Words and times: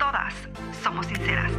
todas 0.00 0.32
somos 0.82 1.06
sinceras. 1.06 1.52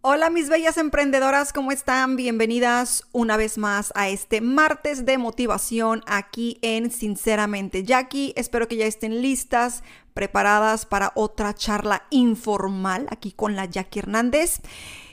Hola 0.00 0.30
mis 0.30 0.48
bellas 0.48 0.78
emprendedoras, 0.78 1.52
¿cómo 1.52 1.72
están? 1.72 2.14
Bienvenidas 2.14 3.04
una 3.10 3.36
vez 3.36 3.58
más 3.58 3.92
a 3.96 4.08
este 4.08 4.40
martes 4.40 5.04
de 5.04 5.18
motivación 5.18 6.02
aquí 6.06 6.58
en 6.62 6.92
Sinceramente 6.92 7.82
Jackie. 7.82 8.32
Espero 8.36 8.68
que 8.68 8.76
ya 8.76 8.86
estén 8.86 9.20
listas 9.20 9.82
preparadas 10.18 10.84
para 10.84 11.12
otra 11.14 11.54
charla 11.54 12.02
informal 12.10 13.06
aquí 13.08 13.30
con 13.30 13.54
la 13.54 13.66
Jackie 13.66 14.00
Hernández. 14.00 14.58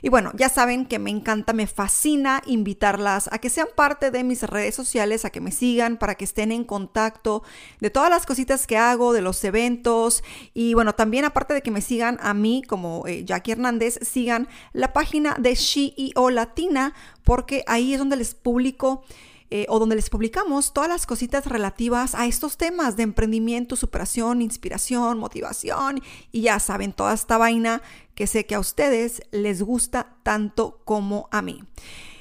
Y 0.02 0.08
bueno, 0.08 0.32
ya 0.34 0.48
saben 0.48 0.84
que 0.84 0.98
me 0.98 1.10
encanta, 1.10 1.52
me 1.52 1.68
fascina 1.68 2.42
invitarlas 2.44 3.28
a 3.30 3.38
que 3.38 3.48
sean 3.48 3.68
parte 3.76 4.10
de 4.10 4.24
mis 4.24 4.42
redes 4.42 4.74
sociales, 4.74 5.24
a 5.24 5.30
que 5.30 5.40
me 5.40 5.52
sigan, 5.52 5.96
para 5.96 6.16
que 6.16 6.24
estén 6.24 6.50
en 6.50 6.64
contacto 6.64 7.44
de 7.78 7.90
todas 7.90 8.10
las 8.10 8.26
cositas 8.26 8.66
que 8.66 8.78
hago, 8.78 9.12
de 9.12 9.20
los 9.20 9.44
eventos. 9.44 10.24
Y 10.54 10.74
bueno, 10.74 10.96
también 10.96 11.24
aparte 11.24 11.54
de 11.54 11.62
que 11.62 11.70
me 11.70 11.82
sigan 11.82 12.18
a 12.20 12.34
mí 12.34 12.64
como 12.66 13.06
eh, 13.06 13.24
Jackie 13.24 13.52
Hernández, 13.52 14.00
sigan 14.02 14.48
la 14.72 14.92
página 14.92 15.36
de 15.38 15.54
CEO 15.54 16.30
Latina, 16.30 16.94
porque 17.22 17.62
ahí 17.68 17.92
es 17.92 18.00
donde 18.00 18.16
les 18.16 18.34
publico 18.34 19.04
eh, 19.50 19.66
o 19.68 19.78
donde 19.78 19.96
les 19.96 20.10
publicamos 20.10 20.72
todas 20.72 20.88
las 20.88 21.06
cositas 21.06 21.46
relativas 21.46 22.14
a 22.14 22.26
estos 22.26 22.56
temas 22.56 22.96
de 22.96 23.04
emprendimiento, 23.04 23.76
superación, 23.76 24.42
inspiración, 24.42 25.18
motivación 25.18 26.02
y 26.32 26.42
ya 26.42 26.58
saben, 26.58 26.92
toda 26.92 27.14
esta 27.14 27.38
vaina 27.38 27.82
que 28.14 28.26
sé 28.26 28.46
que 28.46 28.54
a 28.54 28.60
ustedes 28.60 29.22
les 29.30 29.62
gusta 29.62 30.16
tanto 30.22 30.80
como 30.84 31.28
a 31.30 31.42
mí. 31.42 31.62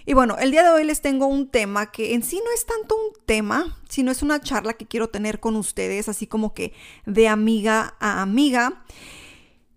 Y 0.06 0.14
bueno, 0.14 0.38
el 0.38 0.52
día 0.52 0.62
de 0.62 0.70
hoy 0.70 0.84
les 0.84 1.02
tengo 1.02 1.26
un 1.26 1.48
tema 1.48 1.92
que 1.92 2.14
en 2.14 2.22
sí 2.22 2.40
no 2.44 2.52
es 2.53 2.66
tanto 2.68 2.96
un 2.96 3.14
tema, 3.26 3.76
sino 3.90 4.12
es 4.12 4.22
una 4.22 4.40
charla 4.40 4.73
que 4.73 4.86
quiero 4.86 5.09
tener 5.09 5.40
con 5.40 5.56
ustedes, 5.56 6.08
así 6.09 6.28
como 6.28 6.53
que 6.53 6.73
de 7.08 7.28
amiga 7.28 7.96
a 8.00 8.22
amiga. 8.22 8.84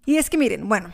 Y 0.05 0.17
es 0.19 0.29
que 0.29 0.37
miren, 0.37 0.69
bueno, 0.69 0.93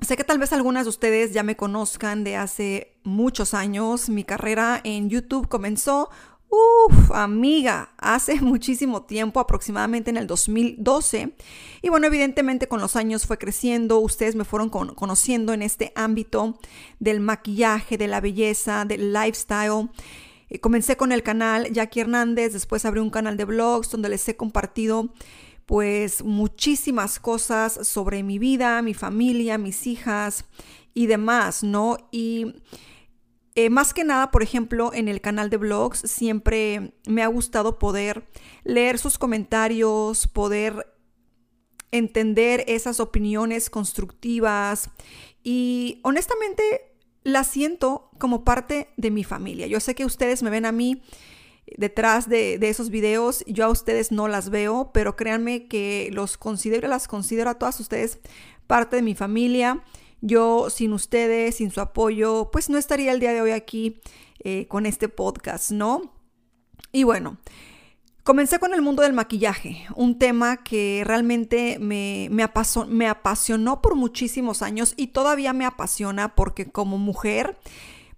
Sé 0.00 0.16
que 0.16 0.24
tal 0.24 0.38
vez 0.38 0.52
algunas 0.52 0.84
de 0.84 0.90
ustedes 0.90 1.32
ya 1.32 1.42
me 1.42 1.56
conozcan 1.56 2.24
de 2.24 2.36
hace 2.36 2.96
muchos 3.04 3.54
años. 3.54 4.08
Mi 4.08 4.24
carrera 4.24 4.80
en 4.82 5.08
YouTube 5.08 5.48
comenzó, 5.48 6.10
uff, 6.52 7.12
amiga, 7.12 7.94
hace 7.98 8.34
muchísimo 8.40 9.04
tiempo, 9.04 9.40
aproximadamente 9.40 10.10
en 10.10 10.16
el 10.16 10.26
2012. 10.26 11.34
Y 11.82 11.88
bueno, 11.88 12.06
evidentemente 12.06 12.68
con 12.68 12.80
los 12.80 12.96
años 12.96 13.26
fue 13.26 13.38
creciendo, 13.38 13.98
ustedes 14.00 14.34
me 14.34 14.44
fueron 14.44 14.70
conociendo 14.70 15.52
en 15.52 15.62
este 15.62 15.92
ámbito 15.94 16.58
del 16.98 17.20
maquillaje, 17.20 17.96
de 17.96 18.08
la 18.08 18.20
belleza, 18.20 18.84
del 18.84 19.12
lifestyle. 19.12 19.88
Eh, 20.50 20.58
comencé 20.60 20.96
con 20.96 21.12
el 21.12 21.22
canal 21.22 21.72
Jackie 21.72 22.00
Hernández, 22.00 22.52
después 22.52 22.84
abrí 22.84 23.00
un 23.00 23.10
canal 23.10 23.36
de 23.38 23.46
blogs 23.46 23.90
donde 23.90 24.10
les 24.10 24.28
he 24.28 24.36
compartido 24.36 25.10
pues 25.66 26.22
muchísimas 26.22 27.18
cosas 27.18 27.86
sobre 27.86 28.22
mi 28.22 28.38
vida, 28.38 28.82
mi 28.82 28.94
familia, 28.94 29.58
mis 29.58 29.86
hijas 29.86 30.44
y 30.94 31.06
demás, 31.06 31.62
¿no? 31.62 31.96
Y 32.10 32.54
eh, 33.54 33.70
más 33.70 33.92
que 33.92 34.04
nada, 34.04 34.30
por 34.30 34.42
ejemplo, 34.42 34.92
en 34.94 35.08
el 35.08 35.20
canal 35.20 35.50
de 35.50 35.58
blogs 35.58 35.98
siempre 36.00 36.94
me 37.06 37.22
ha 37.22 37.26
gustado 37.26 37.78
poder 37.78 38.26
leer 38.64 38.98
sus 38.98 39.18
comentarios, 39.18 40.26
poder 40.26 40.86
entender 41.90 42.64
esas 42.66 42.98
opiniones 43.00 43.68
constructivas 43.68 44.90
y 45.42 46.00
honestamente 46.02 46.62
las 47.24 47.46
siento 47.46 48.10
como 48.18 48.44
parte 48.44 48.88
de 48.96 49.10
mi 49.10 49.22
familia. 49.22 49.66
Yo 49.66 49.80
sé 49.80 49.94
que 49.94 50.06
ustedes 50.06 50.42
me 50.42 50.50
ven 50.50 50.64
a 50.64 50.72
mí 50.72 51.02
detrás 51.78 52.28
de, 52.28 52.58
esos 52.62 52.90
videos. 52.90 53.44
Yo 53.46 53.64
a 53.66 53.68
ustedes 53.68 54.12
no 54.12 54.28
las 54.28 54.50
veo, 54.50 54.90
pero 54.92 55.16
créanme 55.16 55.66
que 55.66 56.10
los 56.12 56.36
considero, 56.36 56.88
las 56.88 57.08
considero 57.08 57.50
a 57.50 57.54
todas 57.54 57.80
ustedes 57.80 58.18
parte 58.66 58.96
de 58.96 59.02
mi 59.02 59.14
familia. 59.14 59.82
Yo 60.20 60.70
sin 60.70 60.92
ustedes, 60.92 61.56
sin 61.56 61.70
su 61.70 61.80
apoyo, 61.80 62.50
pues 62.52 62.70
no 62.70 62.78
estaría 62.78 63.12
el 63.12 63.20
día 63.20 63.32
de 63.32 63.42
hoy 63.42 63.50
aquí 63.50 64.00
eh, 64.44 64.66
con 64.68 64.86
este 64.86 65.08
podcast, 65.08 65.72
¿no? 65.72 66.12
Y 66.92 67.04
bueno, 67.04 67.38
comencé 68.22 68.58
con 68.58 68.72
el 68.72 68.82
mundo 68.82 69.02
del 69.02 69.12
maquillaje, 69.12 69.86
un 69.96 70.18
tema 70.18 70.62
que 70.62 71.02
realmente 71.04 71.78
me, 71.80 72.28
me, 72.30 72.48
me 72.88 73.08
apasionó 73.08 73.82
por 73.82 73.96
muchísimos 73.96 74.62
años 74.62 74.94
y 74.96 75.08
todavía 75.08 75.52
me 75.52 75.64
apasiona 75.64 76.34
porque 76.34 76.70
como 76.70 76.98
mujer 76.98 77.56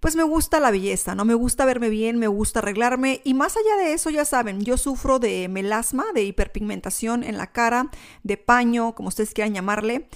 pues 0.05 0.15
me 0.15 0.21
gusta 0.21 0.59
la 0.59 0.69
belleza, 0.69 1.15
¿no? 1.15 1.25
Me 1.25 1.33
gusta 1.33 1.65
verme 1.65 1.89
bien, 1.89 2.19
me 2.19 2.27
gusta 2.27 2.59
arreglarme 2.59 3.21
y 3.23 3.33
más 3.33 3.57
allá 3.57 3.83
de 3.83 3.93
eso, 3.93 4.11
ya 4.11 4.23
saben, 4.23 4.61
yo 4.61 4.77
sufro 4.77 5.17
de 5.17 5.47
melasma, 5.47 6.05
de 6.13 6.21
hiperpigmentación 6.21 7.23
en 7.23 7.39
la 7.39 7.47
cara, 7.47 7.89
de 8.21 8.37
paño, 8.37 8.93
como 8.93 9.07
ustedes 9.07 9.33
quieran 9.33 9.55
llamarle. 9.55 10.07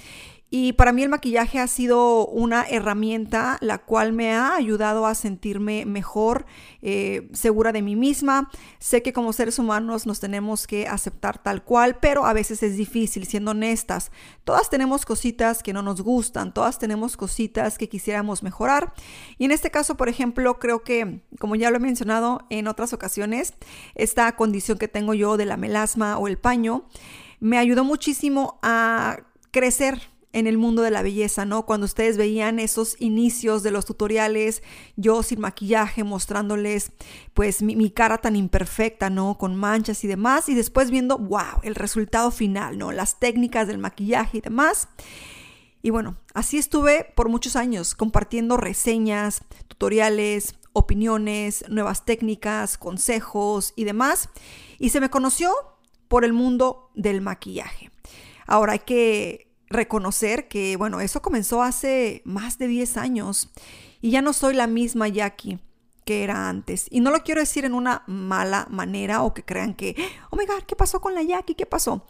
Y 0.51 0.73
para 0.73 0.91
mí 0.91 1.03
el 1.03 1.09
maquillaje 1.09 1.59
ha 1.59 1.67
sido 1.67 2.25
una 2.25 2.63
herramienta 2.63 3.57
la 3.61 3.77
cual 3.77 4.13
me 4.13 4.33
ha 4.33 4.55
ayudado 4.55 5.05
a 5.05 5.13
sentirme 5.13 5.85
mejor, 5.85 6.45
eh, 6.81 7.29
segura 7.33 7.71
de 7.71 7.83
mí 7.83 7.95
misma. 7.95 8.49
Sé 8.79 9.03
que 9.03 9.13
como 9.13 9.31
seres 9.31 9.59
humanos 9.59 10.07
nos 10.07 10.19
tenemos 10.19 10.65
que 10.65 10.87
aceptar 10.87 11.37
tal 11.37 11.63
cual, 11.63 11.99
pero 11.99 12.25
a 12.25 12.33
veces 12.33 12.63
es 12.63 12.77
difícil, 12.77 13.27
siendo 13.27 13.51
honestas. 13.51 14.11
Todas 14.43 14.71
tenemos 14.71 15.05
cositas 15.05 15.61
que 15.61 15.71
no 15.71 15.83
nos 15.83 16.01
gustan, 16.01 16.51
todas 16.51 16.79
tenemos 16.79 17.15
cositas 17.15 17.77
que 17.77 17.87
quisiéramos 17.87 18.41
mejorar. 18.41 18.93
Y 19.37 19.45
en 19.45 19.51
este 19.51 19.69
caso, 19.69 19.97
por 19.97 20.09
ejemplo, 20.09 20.57
creo 20.57 20.83
que, 20.83 21.21
como 21.39 21.55
ya 21.55 21.69
lo 21.69 21.77
he 21.77 21.79
mencionado 21.79 22.41
en 22.49 22.67
otras 22.67 22.91
ocasiones, 22.93 23.53
esta 23.93 24.35
condición 24.35 24.79
que 24.79 24.87
tengo 24.87 25.13
yo 25.13 25.37
de 25.37 25.45
la 25.45 25.57
melasma 25.57 26.17
o 26.17 26.27
el 26.27 26.39
paño, 26.39 26.87
me 27.39 27.59
ayudó 27.59 27.83
muchísimo 27.83 28.57
a 28.63 29.19
crecer 29.51 30.01
en 30.31 30.45
el 30.45 30.57
mundo 30.57 30.83
de 30.83 30.91
la 30.91 31.01
belleza, 31.01 31.45
¿no? 31.45 31.65
Cuando 31.65 31.85
ustedes 31.85 32.17
veían 32.17 32.59
esos 32.59 32.95
inicios 32.99 33.63
de 33.63 33.71
los 33.71 33.85
tutoriales, 33.85 34.61
yo 34.95 35.23
sin 35.23 35.39
maquillaje, 35.41 36.03
mostrándoles 36.03 36.91
pues 37.33 37.63
mi, 37.63 37.89
cara 37.89 38.19
tan 38.19 38.35
imperfecta, 38.35 39.09
¿no? 39.09 39.37
Con 39.37 39.55
manchas 39.55 40.03
y 40.03 40.07
demás, 40.07 40.47
y 40.47 40.53
después 40.53 40.91
viendo, 40.91 41.17
wow, 41.17 41.61
el 41.63 41.73
resultado 41.73 42.29
final, 42.29 42.77
¿no? 42.77 42.91
Las 42.91 43.19
técnicas 43.19 43.67
del 43.67 43.79
maquillaje 43.79 44.37
y 44.37 44.41
demás. 44.41 44.87
Y 45.81 45.89
bueno, 45.89 46.17
así 46.33 46.57
estuve 46.57 47.11
por 47.15 47.29
muchos 47.29 47.55
años 47.55 47.95
compartiendo 47.95 48.57
reseñas, 48.57 49.41
tutoriales, 49.67 50.55
opiniones, 50.73 51.65
nuevas 51.69 52.05
técnicas, 52.05 52.77
consejos 52.77 53.73
y 53.75 53.85
demás. 53.85 54.29
Y 54.77 54.89
se 54.89 54.99
me 54.99 55.09
conoció 55.09 55.51
por 56.07 56.23
el 56.23 56.33
mundo 56.33 56.91
del 56.95 57.21
maquillaje. 57.21 57.89
Ahora 58.45 58.73
hay 58.73 58.79
que 58.79 59.48
reconocer 59.69 60.47
que, 60.47 60.75
bueno, 60.77 60.99
eso 61.01 61.21
comenzó 61.21 61.61
hace 61.61 62.21
más 62.25 62.57
de 62.57 62.67
10 62.67 62.97
años 62.97 63.51
y 64.01 64.11
ya 64.11 64.21
no 64.21 64.33
soy 64.33 64.53
la 64.53 64.67
misma 64.67 65.07
Jackie 65.07 65.59
que 66.09 66.23
era 66.23 66.49
antes. 66.49 66.87
Y 66.89 67.01
no 67.01 67.11
lo 67.11 67.19
quiero 67.19 67.39
decir 67.39 67.65
en 67.65 67.75
una 67.75 68.01
mala 68.07 68.65
manera 68.71 69.21
o 69.21 69.35
que 69.35 69.45
crean 69.45 69.75
que, 69.75 69.95
oh 70.31 70.37
my 70.37 70.45
God, 70.47 70.63
¿qué 70.63 70.75
pasó 70.75 70.99
con 71.01 71.13
la 71.13 71.21
Jackie? 71.21 71.53
¿Qué 71.53 71.67
pasó? 71.67 72.07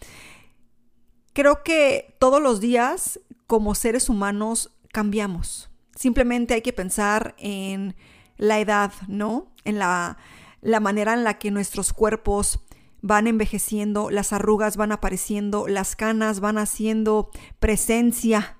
Creo 1.33 1.63
que 1.63 2.15
todos 2.17 2.41
los 2.41 2.61
días 2.61 3.19
como 3.45 3.75
seres 3.75 4.07
humanos 4.07 4.71
cambiamos. 4.94 5.69
Simplemente 5.95 6.53
hay 6.53 6.62
que 6.62 6.71
pensar 6.71 7.35
en 7.39 7.94
la 8.38 8.59
edad, 8.59 8.94
¿no? 9.09 9.51
En 9.65 9.79
la, 9.79 10.17
la 10.62 10.79
manera 10.79 11.13
en 11.13 11.25
la 11.25 11.38
que 11.38 11.51
nuestros 11.51 11.91
cuerpos 11.91 12.62
van 13.01 13.28
envejeciendo, 13.28 14.10
las 14.10 14.34
arrugas 14.34 14.78
van 14.78 14.92
apareciendo, 14.92 15.68
las 15.68 15.96
canas 15.96 16.40
van 16.40 16.57
haciendo 16.57 17.31
presencia 17.60 18.57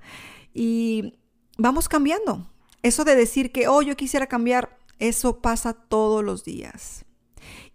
y 0.54 1.20
vamos 1.58 1.90
cambiando. 1.90 2.50
Eso 2.82 3.04
de 3.04 3.16
decir 3.16 3.52
que, 3.52 3.68
oh, 3.68 3.82
yo 3.82 3.98
quisiera 3.98 4.28
cambiar, 4.28 4.78
eso 5.00 5.42
pasa 5.42 5.74
todos 5.74 6.24
los 6.24 6.44
días. 6.44 7.06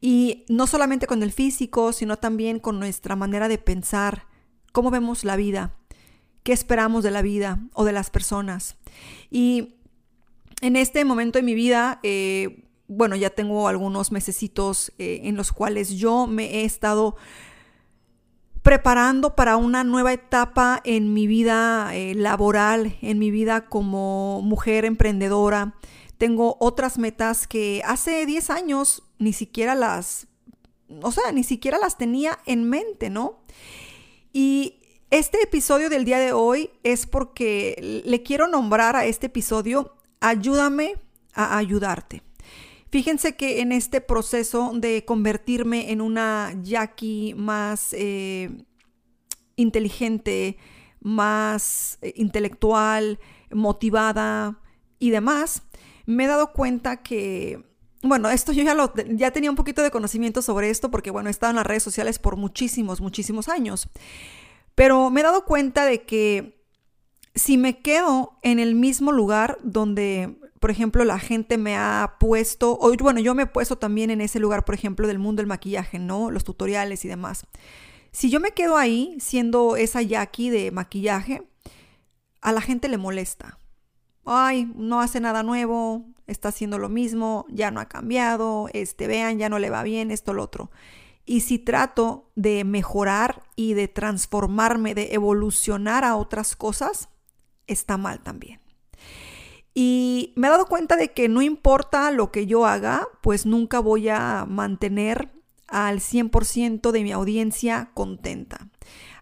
Y 0.01 0.45
no 0.49 0.67
solamente 0.67 1.07
con 1.07 1.23
el 1.23 1.33
físico, 1.33 1.93
sino 1.93 2.17
también 2.19 2.59
con 2.59 2.79
nuestra 2.79 3.17
manera 3.17 3.49
de 3.49 3.59
pensar, 3.59 4.27
cómo 4.73 4.91
vemos 4.91 5.25
la 5.25 5.37
vida, 5.37 5.77
qué 6.43 6.53
esperamos 6.53 7.05
de 7.05 7.11
la 7.11 7.23
vida 7.23 7.61
o 7.75 7.85
de 7.85 7.93
las 7.93 8.11
personas. 8.11 8.77
Y 9.31 9.77
en 10.61 10.77
este 10.77 11.05
momento 11.05 11.39
de 11.39 11.43
mi 11.43 11.55
vida, 11.55 12.01
eh, 12.03 12.65
bueno, 12.89 13.17
ya 13.17 13.31
tengo 13.31 13.69
algunos 13.69 14.13
mesecitos 14.13 14.93
eh, 14.99 15.21
en 15.25 15.37
los 15.37 15.53
cuales 15.53 15.91
yo 15.91 16.27
me 16.27 16.57
he 16.57 16.65
estado 16.65 17.17
preparando 18.63 19.37
para 19.37 19.57
una 19.57 19.85
nueva 19.85 20.13
etapa 20.13 20.81
en 20.85 21.13
mi 21.13 21.27
vida 21.27 21.95
eh, 21.95 22.15
laboral, 22.15 22.97
en 23.03 23.19
mi 23.19 23.31
vida 23.31 23.67
como 23.67 24.41
mujer 24.43 24.85
emprendedora. 24.85 25.75
Tengo 26.19 26.57
otras 26.61 26.99
metas 26.99 27.47
que 27.47 27.83
hace 27.85 28.25
10 28.25 28.51
años 28.51 29.03
ni 29.19 29.33
siquiera 29.33 29.75
las, 29.75 30.29
o 31.03 31.13
sea, 31.13 31.33
ni 31.33 31.45
siquiera 31.45 31.79
las 31.79 31.99
tenía 31.99 32.39
en 32.47 32.69
mente, 32.69 33.11
¿no? 33.11 33.41
Y 34.33 34.81
este 35.11 35.43
episodio 35.43 35.91
del 35.91 36.05
día 36.05 36.19
de 36.19 36.33
hoy 36.33 36.71
es 36.83 37.07
porque 37.07 38.03
le 38.05 38.23
quiero 38.23 38.49
nombrar 38.49 38.97
a 38.97 39.05
este 39.05 39.27
episodio 39.27 39.95
Ayúdame 40.25 40.95
a 41.35 41.59
ayudarte. 41.59 42.23
Fíjense 42.95 43.35
que 43.35 43.61
en 43.61 43.73
este 43.73 44.01
proceso 44.01 44.71
de 44.73 45.05
convertirme 45.05 45.91
en 45.91 46.01
una 46.01 46.55
Jackie 46.63 47.35
más 47.37 47.93
eh, 47.93 48.51
inteligente, 49.57 50.59
más 51.01 51.99
eh, 52.03 52.13
intelectual, 52.15 53.19
motivada 53.51 54.61
y 55.01 55.11
demás, 55.11 55.65
me 56.07 56.23
he 56.23 56.27
dado 56.29 56.53
cuenta 56.53 57.03
que, 57.03 57.65
bueno, 58.05 58.31
esto 58.31 58.53
yo 58.53 58.63
ya, 58.63 58.75
lo, 58.75 58.95
ya 58.95 59.33
tenía 59.33 59.51
un 59.51 59.57
poquito 59.57 59.83
de 59.83 59.91
conocimiento 59.91 60.41
sobre 60.41 60.71
esto 60.71 60.93
porque, 60.93 61.11
bueno, 61.11 61.29
he 61.29 61.33
estado 61.33 61.51
en 61.51 61.57
las 61.57 61.67
redes 61.67 61.83
sociales 61.83 62.21
por 62.21 62.37
muchísimos, 62.37 63.01
muchísimos 63.01 63.49
años. 63.49 63.89
Pero 64.77 65.11
me 65.11 65.23
he 65.23 65.25
dado 65.25 65.47
cuenta 65.47 65.85
de 65.85 66.05
que 66.05 66.63
si 67.35 67.57
me 67.57 67.81
quedo 67.81 68.39
en 68.43 68.61
el 68.61 68.77
mismo 68.77 69.11
lugar 69.11 69.59
donde, 69.65 70.39
por 70.65 70.71
ejemplo, 70.71 71.05
la 71.05 71.19
gente 71.19 71.59
me 71.59 71.77
ha 71.77 72.17
puesto, 72.19 72.79
o 72.81 72.91
bueno, 72.97 73.21
yo 73.21 73.35
me 73.35 73.43
he 73.43 73.47
puesto 73.47 73.77
también 73.77 74.09
en 74.09 74.23
ese 74.23 74.41
lugar, 74.41 74.65
por 74.65 74.75
ejemplo, 74.75 75.07
del 75.07 75.19
mundo 75.19 75.43
del 75.43 75.47
maquillaje, 75.47 75.99
¿no? 75.99 76.31
Los 76.31 76.43
tutoriales 76.43 77.05
y 77.05 77.09
demás. 77.09 77.47
Si 78.13 78.31
yo 78.31 78.41
me 78.41 78.53
quedo 78.53 78.79
ahí 78.79 79.15
siendo 79.21 79.77
esa 79.77 80.01
Jackie 80.01 80.49
de 80.49 80.71
maquillaje, 80.71 81.43
a 82.41 82.51
la 82.51 82.63
gente 82.63 82.89
le 82.89 82.97
molesta. 82.97 83.59
Ay, 84.25 84.73
no 84.75 85.03
hace 85.03 85.21
nada 85.21 85.43
nuevo, 85.43 86.07
está 86.27 86.49
haciendo 86.49 86.79
lo 86.79 86.89
mismo, 86.89 87.45
ya 87.51 87.71
no 87.71 87.79
ha 87.79 87.91
cambiado, 87.91 88.71
este, 88.73 89.07
vean, 89.07 89.39
ya 89.39 89.51
no 89.51 89.59
le 89.59 89.69
va 89.69 89.83
bien, 89.83 90.11
esto, 90.11 90.33
lo 90.33 90.43
otro. 90.43 90.71
Y 91.27 91.41
si 91.41 91.59
trato 91.59 92.31
de 92.37 92.65
mejorar 92.65 93.43
y 93.55 93.75
de 93.75 93.89
transformarme, 93.89 94.95
de 94.95 95.13
evolucionar 95.13 96.05
a 96.05 96.17
otras 96.17 96.57
cosas, 96.57 97.11
está 97.67 97.99
mal 97.99 98.23
también. 98.23 98.64
Y 99.75 100.33
me 100.37 100.47
he 100.47 100.51
dado 100.51 100.67
cuenta 100.67 100.97
de 100.97 101.13
que 101.13 101.29
no 101.29 101.43
importa 101.43 102.11
lo 102.13 102.31
que 102.31 102.47
yo 102.47 102.65
haga, 102.65 103.09
pues 103.21 103.45
nunca 103.45 103.81
voy 103.81 104.09
a 104.09 104.47
mantener 104.49 105.31
al 105.67 105.99
100% 105.99 106.93
de 106.93 107.03
mi 107.03 107.11
audiencia 107.11 107.91
contenta. 107.95 108.69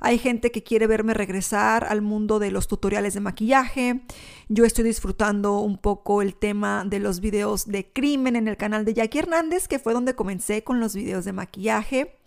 Hay 0.00 0.18
gente 0.18 0.50
que 0.50 0.64
quiere 0.64 0.86
verme 0.86 1.14
regresar 1.14 1.84
al 1.84 2.02
mundo 2.02 2.40
de 2.40 2.50
los 2.50 2.66
tutoriales 2.66 3.14
de 3.14 3.20
maquillaje. 3.20 4.02
Yo 4.48 4.64
estoy 4.64 4.84
disfrutando 4.84 5.60
un 5.60 5.78
poco 5.78 6.20
el 6.20 6.34
tema 6.34 6.84
de 6.84 6.98
los 6.98 7.20
videos 7.20 7.66
de 7.66 7.90
crimen 7.90 8.34
en 8.34 8.48
el 8.48 8.56
canal 8.56 8.84
de 8.84 8.94
Jackie 8.94 9.20
Hernández, 9.20 9.68
que 9.68 9.78
fue 9.78 9.92
donde 9.92 10.16
comencé 10.16 10.64
con 10.64 10.80
los 10.80 10.94
videos 10.94 11.24
de 11.24 11.32
maquillaje. 11.32 12.18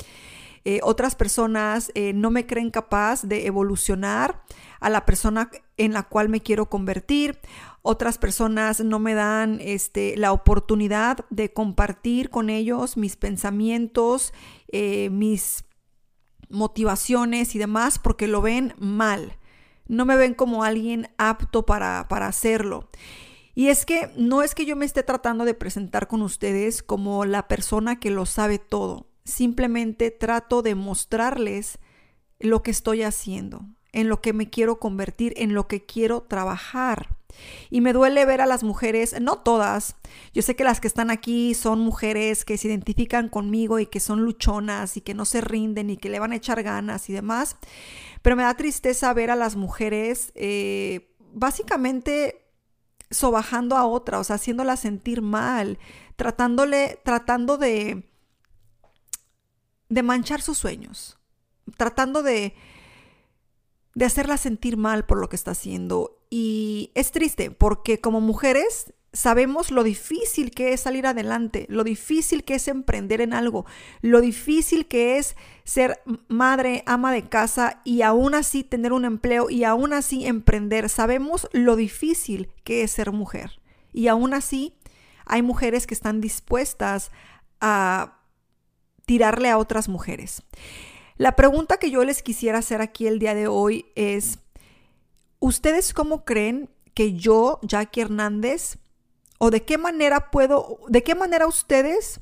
Eh, 0.64 0.80
otras 0.82 1.16
personas 1.16 1.92
eh, 1.94 2.14
no 2.14 2.32
me 2.32 2.48
creen 2.48 2.72
capaz 2.72 3.24
de 3.24 3.46
evolucionar 3.46 4.42
a 4.80 4.90
la 4.90 5.06
persona 5.06 5.52
en 5.78 5.94
la 5.94 6.04
cual 6.04 6.30
me 6.30 6.42
quiero 6.42 6.70
convertir. 6.70 7.40
Otras 7.88 8.18
personas 8.18 8.84
no 8.84 8.98
me 8.98 9.14
dan 9.14 9.60
este, 9.62 10.18
la 10.18 10.32
oportunidad 10.32 11.24
de 11.30 11.54
compartir 11.54 12.32
con 12.32 12.50
ellos 12.50 12.98
mis 12.98 13.16
pensamientos, 13.16 14.34
eh, 14.70 15.12
mis 15.12 15.66
motivaciones 16.50 17.54
y 17.54 17.60
demás 17.60 18.00
porque 18.00 18.28
lo 18.28 18.42
ven 18.42 18.74
mal. 18.80 19.38
No 19.88 20.04
me 20.04 20.16
ven 20.16 20.34
como 20.34 20.64
alguien 20.64 21.10
apto 21.20 21.68
para, 21.68 22.08
para 22.08 22.26
hacerlo. 22.26 22.90
Y 23.54 23.68
es 23.68 23.86
que 23.86 24.10
no 24.18 24.42
es 24.42 24.56
que 24.56 24.66
yo 24.66 24.76
me 24.76 24.86
esté 24.86 25.04
tratando 25.04 25.46
de 25.46 25.54
presentar 25.54 26.08
con 26.08 26.24
ustedes 26.24 26.82
como 26.82 27.24
la 27.26 27.48
persona 27.48 28.00
que 28.00 28.10
lo 28.10 28.26
sabe 28.26 28.58
todo. 28.58 29.12
Simplemente 29.26 30.10
trato 30.10 30.64
de 30.64 30.74
mostrarles 30.74 31.78
lo 32.40 32.64
que 32.64 32.72
estoy 32.72 33.04
haciendo, 33.04 33.64
en 33.92 34.10
lo 34.10 34.22
que 34.22 34.34
me 34.34 34.50
quiero 34.50 34.80
convertir, 34.80 35.36
en 35.38 35.54
lo 35.54 35.68
que 35.68 35.86
quiero 35.86 36.24
trabajar. 36.24 37.15
Y 37.70 37.82
me 37.82 37.94
duele 37.94 38.26
ver 38.26 38.42
a 38.42 38.46
las 38.46 38.64
mujeres, 38.64 39.20
no 39.22 39.40
todas, 39.40 39.96
yo 40.34 40.42
sé 40.42 40.56
que 40.56 40.64
las 40.64 40.80
que 40.80 40.88
están 40.88 41.12
aquí 41.12 41.54
son 41.54 41.80
mujeres 41.80 42.46
que 42.46 42.58
se 42.58 42.68
identifican 42.68 43.30
conmigo 43.30 43.80
y 43.80 43.86
que 43.86 44.00
son 44.00 44.22
luchonas 44.22 44.98
y 44.98 45.02
que 45.02 45.14
no 45.14 45.26
se 45.26 45.42
rinden 45.42 45.90
y 45.90 45.98
que 45.98 46.10
le 46.10 46.20
van 46.20 46.32
a 46.32 46.36
echar 46.38 46.64
ganas 46.64 47.10
y 47.10 47.14
demás, 47.14 47.58
pero 48.22 48.36
me 48.36 48.44
da 48.44 48.54
tristeza 48.56 49.14
ver 49.14 49.32
a 49.32 49.36
las 49.36 49.56
mujeres 49.56 50.32
eh, 50.36 51.16
básicamente 51.34 52.46
sobajando 53.12 53.78
a 53.78 53.86
otra, 53.86 54.20
o 54.20 54.24
sea, 54.24 54.38
haciéndola 54.38 54.78
sentir 54.78 55.22
mal, 55.22 55.78
tratándole, 56.16 57.00
tratando 57.04 57.58
de, 57.58 58.10
de 59.90 60.04
manchar 60.04 60.42
sus 60.42 60.58
sueños, 60.58 61.18
tratando 61.78 62.24
de, 62.24 62.56
de 63.96 64.06
hacerla 64.06 64.38
sentir 64.38 64.78
mal 64.78 65.06
por 65.06 65.20
lo 65.20 65.30
que 65.30 65.36
está 65.36 65.52
haciendo. 65.52 66.20
Y 66.30 66.92
es 66.94 67.12
triste 67.12 67.50
porque 67.50 68.00
como 68.00 68.22
mujeres 68.22 68.94
sabemos 69.14 69.72
lo 69.72 69.84
difícil 69.84 70.52
que 70.52 70.74
es 70.74 70.82
salir 70.82 71.08
adelante, 71.08 71.66
lo 71.70 71.86
difícil 71.86 72.44
que 72.44 72.56
es 72.56 72.68
emprender 72.68 73.22
en 73.22 73.34
algo, 73.34 73.66
lo 74.02 74.20
difícil 74.20 74.88
que 74.88 75.18
es 75.18 75.38
ser 75.64 76.02
madre, 76.28 76.84
ama 76.86 77.14
de 77.14 77.24
casa 77.24 77.82
y 77.86 78.02
aún 78.02 78.36
así 78.36 78.66
tener 78.66 78.92
un 78.92 79.06
empleo 79.06 79.50
y 79.50 79.64
aún 79.64 79.94
así 79.94 80.28
emprender. 80.28 80.90
Sabemos 80.90 81.48
lo 81.54 81.78
difícil 81.78 82.50
que 82.66 82.84
es 82.84 82.92
ser 82.92 83.14
mujer. 83.14 83.62
Y 83.94 84.10
aún 84.10 84.34
así 84.34 84.78
hay 85.26 85.42
mujeres 85.42 85.88
que 85.88 85.94
están 85.94 86.20
dispuestas 86.20 87.12
a 87.62 88.20
tirarle 89.06 89.50
a 89.50 89.58
otras 89.58 89.88
mujeres. 89.88 90.44
La 91.18 91.38
pregunta 91.38 91.78
que 91.78 91.92
yo 91.92 92.04
les 92.04 92.22
quisiera 92.22 92.58
hacer 92.60 92.82
aquí 92.82 93.08
el 93.08 93.20
día 93.20 93.34
de 93.34 93.48
hoy 93.48 93.86
es, 93.96 94.40
¿ustedes 95.40 95.94
cómo 95.94 96.26
creen 96.26 96.70
que 96.94 97.14
yo, 97.14 97.60
Jackie 97.62 98.02
Hernández, 98.02 98.78
o 99.38 99.50
de 99.50 99.64
qué 99.64 99.78
manera 99.78 100.30
puedo, 100.30 100.80
de 100.90 101.04
qué 101.04 101.16
manera 101.16 101.48
ustedes 101.48 102.20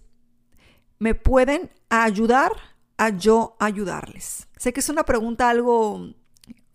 me 1.00 1.16
pueden 1.16 1.72
ayudar 1.90 2.52
a 2.98 3.10
yo 3.10 3.56
ayudarles? 3.60 4.48
Sé 4.58 4.74
que 4.74 4.80
es 4.80 4.90
una 4.90 5.06
pregunta 5.06 5.50
algo, 5.50 6.14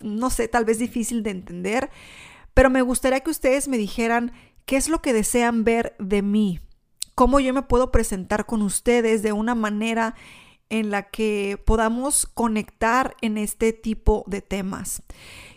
no 0.01 0.31
sé, 0.31 0.49
tal 0.49 0.65
vez 0.65 0.81
difícil 0.81 1.23
de 1.23 1.31
entender, 1.31 1.89
pero 2.53 2.69
me 2.69 2.83
gustaría 2.83 3.21
que 3.21 3.31
ustedes 3.31 3.69
me 3.69 3.79
dijeran 3.79 4.33
qué 4.67 4.77
es 4.77 4.89
lo 4.89 5.01
que 5.03 5.13
desean 5.13 5.63
ver 5.63 5.95
de 6.01 6.23
mí, 6.23 6.59
cómo 7.15 7.39
yo 7.39 7.55
me 7.55 7.63
puedo 7.63 7.93
presentar 7.93 8.45
con 8.45 8.63
ustedes 8.63 9.23
de 9.23 9.31
una 9.31 9.55
manera 9.55 10.17
en 10.71 10.91
la 10.91 11.05
que 11.05 11.61
podamos 11.65 12.27
conectar 12.27 13.17
en 13.23 13.39
este 13.39 13.73
tipo 13.73 14.25
de 14.27 14.43
temas. 14.43 15.03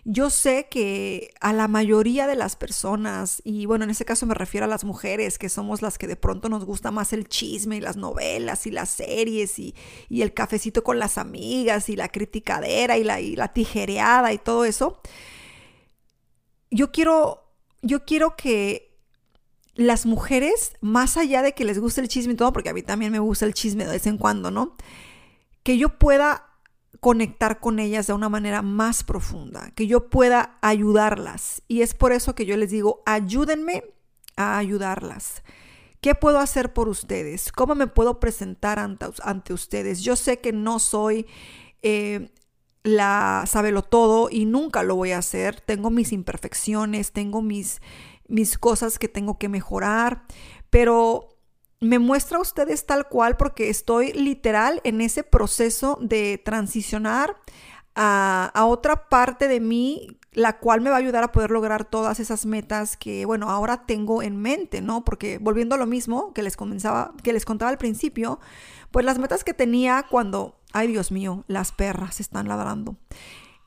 Yo 0.03 0.29
sé 0.29 0.67
que 0.69 1.33
a 1.41 1.53
la 1.53 1.67
mayoría 1.67 2.25
de 2.27 2.35
las 2.35 2.55
personas, 2.55 3.41
y 3.43 3.65
bueno, 3.65 3.83
en 3.83 3.91
este 3.91 4.05
caso 4.05 4.25
me 4.25 4.33
refiero 4.33 4.65
a 4.65 4.69
las 4.69 4.83
mujeres, 4.83 5.37
que 5.37 5.49
somos 5.49 5.81
las 5.81 5.97
que 5.97 6.07
de 6.07 6.15
pronto 6.15 6.49
nos 6.49 6.65
gusta 6.65 6.91
más 6.91 7.13
el 7.13 7.27
chisme 7.27 7.77
y 7.77 7.81
las 7.81 7.97
novelas 7.97 8.65
y 8.65 8.71
las 8.71 8.89
series 8.89 9.59
y, 9.59 9.75
el 10.09 10.33
cafecito 10.33 10.83
con 10.83 10.97
las 10.97 11.17
amigas 11.17 11.89
y 11.89 11.95
la 11.95 12.09
criticadera 12.09 12.97
y 12.97 13.03
la, 13.03 13.19
y 13.21 13.35
la 13.35 13.53
tijereada 13.53 14.33
y 14.33 14.37
todo 14.37 14.65
eso, 14.65 15.01
yo 16.71 16.91
quiero, 16.91 17.43
yo 17.81 18.05
quiero 18.05 18.35
que 18.35 18.90
las 19.81 20.05
mujeres, 20.05 20.77
más 20.81 21.17
allá 21.17 21.41
de 21.41 21.53
que 21.53 21.65
les 21.65 21.79
guste 21.79 22.01
el 22.01 22.07
chisme 22.07 22.33
y 22.33 22.35
todo, 22.35 22.53
porque 22.53 22.69
a 22.69 22.73
mí 22.73 22.81
también 22.81 23.11
me 23.11 23.19
gusta 23.19 23.45
el 23.45 23.53
chisme 23.53 23.85
de 23.85 23.91
vez 23.91 24.07
en 24.07 24.17
cuando, 24.17 24.51
¿no? 24.51 24.75
Que 25.63 25.77
yo 25.77 25.97
pueda 25.97 26.47
conectar 26.99 27.59
con 27.59 27.79
ellas 27.79 28.07
de 28.07 28.13
una 28.13 28.29
manera 28.29 28.61
más 28.61 29.03
profunda, 29.03 29.71
que 29.71 29.87
yo 29.87 30.09
pueda 30.09 30.57
ayudarlas. 30.61 31.63
Y 31.67 31.81
es 31.81 31.93
por 31.93 32.11
eso 32.11 32.35
que 32.35 32.45
yo 32.45 32.57
les 32.57 32.69
digo, 32.69 33.01
ayúdenme 33.05 33.83
a 34.35 34.57
ayudarlas. 34.57 35.43
¿Qué 36.01 36.15
puedo 36.15 36.39
hacer 36.39 36.73
por 36.73 36.89
ustedes? 36.89 37.51
¿Cómo 37.51 37.75
me 37.75 37.87
puedo 37.87 38.19
presentar 38.19 38.79
ante, 38.79 39.53
ustedes? 39.53 40.01
Yo 40.01 40.15
sé 40.15 40.39
que 40.39 40.51
no 40.51 40.79
soy 40.79 41.27
eh, 41.83 42.31
la 42.83 43.45
sabelo 43.47 43.83
todo 43.83 44.29
y 44.31 44.45
nunca 44.45 44.81
lo 44.83 44.95
voy 44.95 45.11
a 45.11 45.19
hacer. 45.19 45.61
Tengo 45.61 45.91
mis 45.91 46.11
imperfecciones, 46.11 47.11
tengo 47.11 47.41
mis, 47.41 47.81
mis 48.31 48.57
cosas 48.57 48.97
que 48.97 49.07
tengo 49.07 49.37
que 49.37 49.49
mejorar, 49.49 50.23
pero 50.69 51.37
me 51.79 51.99
muestra 51.99 52.37
a 52.37 52.41
ustedes 52.41 52.85
tal 52.85 53.07
cual 53.07 53.37
porque 53.37 53.69
estoy 53.69 54.13
literal 54.13 54.81
en 54.83 55.01
ese 55.01 55.23
proceso 55.23 55.97
de 56.01 56.39
transicionar 56.43 57.35
a, 57.95 58.51
a, 58.53 58.65
otra 58.65 59.09
parte 59.09 59.47
de 59.47 59.59
mí, 59.59 60.19
la 60.31 60.59
cual 60.59 60.81
me 60.81 60.89
va 60.89 60.95
a 60.95 60.99
ayudar 60.99 61.23
a 61.23 61.31
poder 61.31 61.51
lograr 61.51 61.83
todas 61.83 62.19
esas 62.19 62.45
metas 62.45 62.95
que, 62.97 63.25
bueno, 63.25 63.49
ahora 63.49 63.85
tengo 63.85 64.23
en 64.23 64.37
mente, 64.37 64.81
¿no? 64.81 65.03
Porque 65.03 65.39
volviendo 65.39 65.75
a 65.75 65.77
lo 65.77 65.85
mismo 65.85 66.33
que 66.33 66.43
les 66.43 66.55
comenzaba, 66.55 67.13
que 67.23 67.33
les 67.33 67.45
contaba 67.45 67.69
al 67.69 67.77
principio, 67.77 68.39
pues 68.91 69.05
las 69.05 69.19
metas 69.19 69.43
que 69.43 69.53
tenía 69.53 70.05
cuando 70.09 70.61
Ay, 70.73 70.87
Dios 70.87 71.11
mío, 71.11 71.43
las 71.47 71.71
perras 71.71 72.19
están 72.19 72.47
ladrando. 72.47 72.95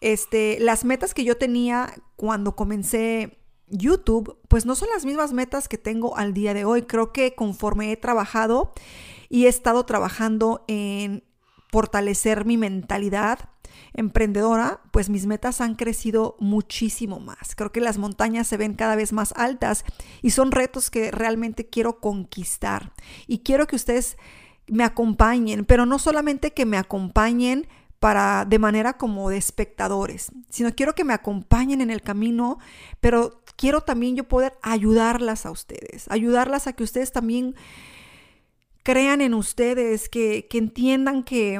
Este, 0.01 0.59
las 0.61 0.85
metas 0.85 1.15
que 1.15 1.25
yo 1.25 1.37
tenía 1.37 1.93
cuando 2.17 2.57
comencé 2.57 3.39
YouTube, 3.77 4.39
pues 4.49 4.67
no 4.67 4.75
son 4.75 4.89
las 4.95 5.05
mismas 5.05 5.33
metas 5.33 5.69
que 5.69 5.79
tengo 5.79 6.17
al 6.17 6.35
día 6.35 6.55
de 6.55 6.65
hoy. 6.65 6.83
Creo 6.83 7.13
que 7.13 7.35
conforme 7.35 7.93
he 7.93 7.97
trabajado 7.97 8.73
y 9.29 9.47
he 9.47 9.49
estado 9.49 9.85
trabajando 9.85 10.65
en 10.69 11.25
fortalecer 11.71 12.45
mi 12.45 12.57
mentalidad 12.57 13.51
emprendedora, 13.95 14.81
pues 14.93 15.11
mis 15.11 15.27
metas 15.27 15.61
han 15.61 15.75
crecido 15.75 16.37
muchísimo 16.39 17.21
más. 17.21 17.55
Creo 17.57 17.73
que 17.73 17.81
las 17.81 17.99
montañas 17.99 18.47
se 18.47 18.57
ven 18.57 18.75
cada 18.75 18.97
vez 18.97 19.13
más 19.13 19.33
altas 19.37 19.85
y 20.23 20.31
son 20.31 20.53
retos 20.53 20.91
que 20.91 21.11
realmente 21.11 21.67
quiero 21.67 22.01
conquistar. 22.01 22.93
Y 23.27 23.39
quiero 23.41 23.67
que 23.67 23.77
ustedes 23.77 24.17
me 24.67 24.85
acompañen, 24.85 25.65
pero 25.65 25.87
no 25.87 25.99
solamente 25.99 26.53
que 26.53 26.67
me 26.67 26.77
acompañen 26.77 27.67
para 28.05 28.45
de 28.45 28.59
manera 28.59 28.99
como 28.99 29.31
de 29.31 29.39
espectadores, 29.39 30.31
sino 30.51 30.75
quiero 30.75 30.95
que 30.95 31.05
me 31.05 31.15
acompañen 31.15 31.81
en 31.81 31.89
el 31.89 32.03
camino, 32.03 32.59
pero 33.01 33.41
quiero 33.57 33.81
también 33.81 34.15
yo 34.15 34.25
poder 34.25 34.53
ayudarlas 34.61 35.47
a 35.47 35.51
ustedes, 35.51 36.05
ayudarlas 36.11 36.67
a 36.67 36.75
que 36.75 36.83
ustedes 36.83 37.13
también 37.13 37.55
crean 38.83 39.23
en 39.23 39.33
ustedes, 39.33 40.11
que, 40.11 40.49
que 40.51 40.59
entiendan 40.59 41.23
que 41.23 41.55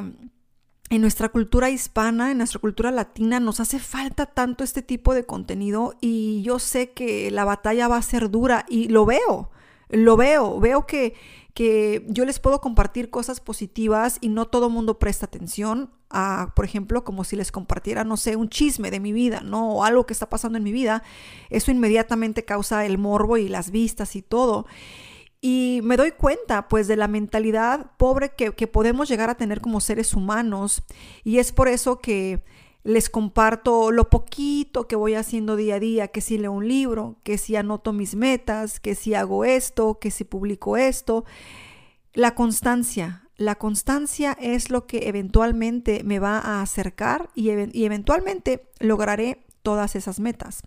en 0.91 1.01
nuestra 1.01 1.29
cultura 1.29 1.71
hispana, 1.71 2.29
en 2.29 2.37
nuestra 2.37 2.61
cultura 2.61 2.91
latina, 2.91 3.39
nos 3.39 3.59
hace 3.59 3.79
falta 3.79 4.27
tanto 4.27 4.63
este 4.63 4.83
tipo 4.83 5.15
de 5.15 5.25
contenido 5.25 5.95
y 5.99 6.43
yo 6.43 6.59
sé 6.59 6.91
que 6.91 7.31
la 7.31 7.43
batalla 7.45 7.87
va 7.87 7.97
a 7.97 8.03
ser 8.03 8.29
dura 8.29 8.67
y 8.69 8.87
lo 8.89 9.07
veo, 9.07 9.49
lo 9.89 10.15
veo, 10.15 10.59
veo 10.59 10.85
que, 10.85 11.15
que 11.55 12.05
yo 12.09 12.25
les 12.25 12.39
puedo 12.39 12.59
compartir 12.59 13.09
cosas 13.09 13.39
positivas 13.39 14.17
y 14.19 14.27
no 14.27 14.45
todo 14.45 14.69
mundo 14.69 14.99
presta 14.99 15.25
atención 15.25 15.89
a, 16.09 16.51
por 16.53 16.65
ejemplo, 16.65 17.05
como 17.05 17.23
si 17.23 17.37
les 17.37 17.53
compartiera, 17.53 18.03
no 18.03 18.17
sé, 18.17 18.35
un 18.35 18.49
chisme 18.49 18.91
de 18.91 18.99
mi 18.99 19.13
vida, 19.13 19.39
¿no? 19.39 19.69
O 19.71 19.83
algo 19.85 20.05
que 20.05 20.11
está 20.11 20.29
pasando 20.29 20.57
en 20.57 20.65
mi 20.65 20.73
vida. 20.73 21.01
Eso 21.49 21.71
inmediatamente 21.71 22.43
causa 22.43 22.85
el 22.85 22.97
morbo 22.97 23.37
y 23.37 23.47
las 23.47 23.71
vistas 23.71 24.17
y 24.17 24.21
todo. 24.21 24.67
Y 25.39 25.79
me 25.83 25.95
doy 25.95 26.11
cuenta 26.11 26.67
pues 26.67 26.89
de 26.89 26.97
la 26.97 27.07
mentalidad 27.07 27.91
pobre 27.95 28.33
que, 28.35 28.51
podemos 28.67 29.07
llegar 29.07 29.29
a 29.29 29.35
tener 29.35 29.61
como 29.61 29.79
seres 29.79 30.13
humanos 30.13 30.83
y 31.23 31.37
es 31.37 31.53
por 31.53 31.69
eso 31.69 31.99
que 31.99 32.43
les 32.85 33.09
comparto 33.09 33.89
lo 33.89 34.11
poquito 34.11 34.87
que 34.87 34.95
voy 34.95 35.15
haciendo 35.15 35.55
día 35.55 35.75
a 35.75 35.79
día, 35.79 36.07
que 36.09 36.21
si 36.21 36.37
leo 36.37 36.51
un 36.51 36.67
libro, 36.67 37.17
que 37.23 37.39
si 37.39 37.55
anoto 37.55 37.93
mis 37.93 38.15
metas, 38.15 38.79
que 38.79 38.93
si 38.93 39.15
hago 39.15 39.43
esto, 39.43 39.97
que 39.97 40.11
si 40.11 40.23
publico 40.23 40.77
esto. 40.77 41.25
La 42.13 42.35
constancia, 42.35 43.27
la 43.37 43.55
constancia 43.55 44.37
es 44.39 44.69
lo 44.69 44.85
que 44.85 45.09
eventualmente 45.09 46.03
me 46.03 46.19
va 46.19 46.37
a 46.37 46.61
acercar 46.61 47.31
y, 47.33 47.49
eventualmente 47.49 48.69
lograré 48.79 49.43
todas 49.63 49.95
esas 49.95 50.19
metas. 50.19 50.61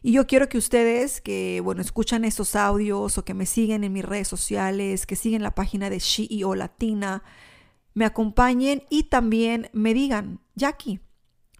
Y 0.00 0.12
yo 0.12 0.28
quiero 0.28 0.48
que 0.48 0.58
ustedes 0.58 1.20
que, 1.20 1.60
bueno, 1.60 1.82
escuchan 1.82 2.24
estos 2.24 2.54
audios 2.54 3.18
o 3.18 3.24
que 3.24 3.34
me 3.34 3.46
siguen 3.46 3.82
en 3.82 3.92
mis 3.92 4.04
redes 4.04 4.28
sociales, 4.28 5.06
que 5.06 5.16
siguen 5.16 5.42
la 5.42 5.56
página 5.56 5.90
de 5.90 5.98
CEO 5.98 6.54
Latina, 6.54 7.24
me 7.94 8.04
acompañen 8.04 8.84
y 8.90 9.04
también 9.04 9.70
me 9.72 9.92
digan, 9.92 10.38
Jackie, 10.54 11.00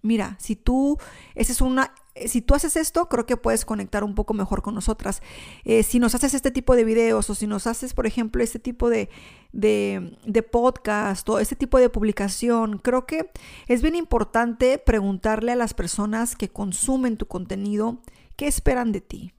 mira, 0.01 0.35
si 0.39 0.55
tú, 0.55 0.97
esa 1.35 1.51
es 1.51 1.61
una, 1.61 1.93
si 2.25 2.41
tú 2.41 2.55
haces 2.55 2.75
esto, 2.75 3.07
creo 3.09 3.25
que 3.25 3.37
puedes 3.37 3.65
conectar 3.65 4.03
un 4.03 4.15
poco 4.15 4.33
mejor 4.33 4.61
con 4.61 4.75
nosotras. 4.75 5.21
Eh, 5.63 5.83
si 5.83 5.99
nos 5.99 6.15
haces 6.15 6.33
este 6.33 6.51
tipo 6.51 6.75
de 6.75 6.83
videos 6.83 7.29
o 7.29 7.35
si 7.35 7.47
nos 7.47 7.67
haces, 7.67 7.93
por 7.93 8.07
ejemplo, 8.07 8.43
este 8.43 8.59
tipo 8.59 8.89
de, 8.89 9.09
de, 9.51 10.43
podcast 10.43 11.27
o 11.29 11.39
este 11.39 11.55
tipo 11.55 11.79
de 11.79 11.89
publicación, 11.89 12.77
creo 12.77 13.05
que 13.05 13.31
es 13.67 13.81
bien 13.81 13.95
importante 13.95 14.77
preguntarle 14.77 15.51
a 15.51 15.55
las 15.55 15.73
personas 15.73 16.35
que 16.35 16.49
consumen 16.49 17.17
tu 17.17 17.27
contenido 17.27 18.01
¿Qué 18.39 18.47
esperan 18.47 18.93
de 18.93 19.01
ti? 19.01 19.33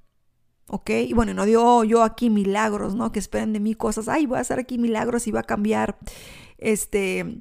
¿Ok? 0.66 0.90
Y 0.90 1.14
bueno, 1.14 1.32
no 1.32 1.46
digo 1.46 1.84
yo 1.84 2.02
aquí 2.02 2.28
milagros, 2.28 2.94
¿no? 2.94 3.12
Que 3.12 3.18
esperen 3.18 3.54
de 3.54 3.58
mí 3.58 3.74
cosas, 3.74 4.08
ay, 4.08 4.26
voy 4.26 4.36
a 4.36 4.42
hacer 4.42 4.58
aquí 4.58 4.76
milagros 4.76 5.26
y 5.26 5.30
va 5.30 5.40
a 5.40 5.44
cambiar 5.44 5.96
este 6.58 7.40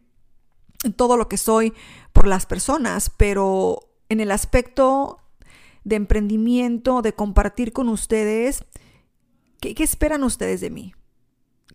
todo 0.95 1.17
lo 1.17 1.27
que 1.27 1.37
soy 1.37 1.73
por 2.13 2.27
las 2.27 2.45
personas, 2.45 3.11
pero 3.15 3.89
en 4.09 4.19
el 4.19 4.31
aspecto 4.31 5.19
de 5.83 5.95
emprendimiento, 5.95 7.01
de 7.01 7.13
compartir 7.13 7.73
con 7.73 7.89
ustedes, 7.89 8.63
¿qué, 9.59 9.75
esperan 9.79 10.23
ustedes 10.23 10.61
de 10.61 10.69
mí? 10.69 10.93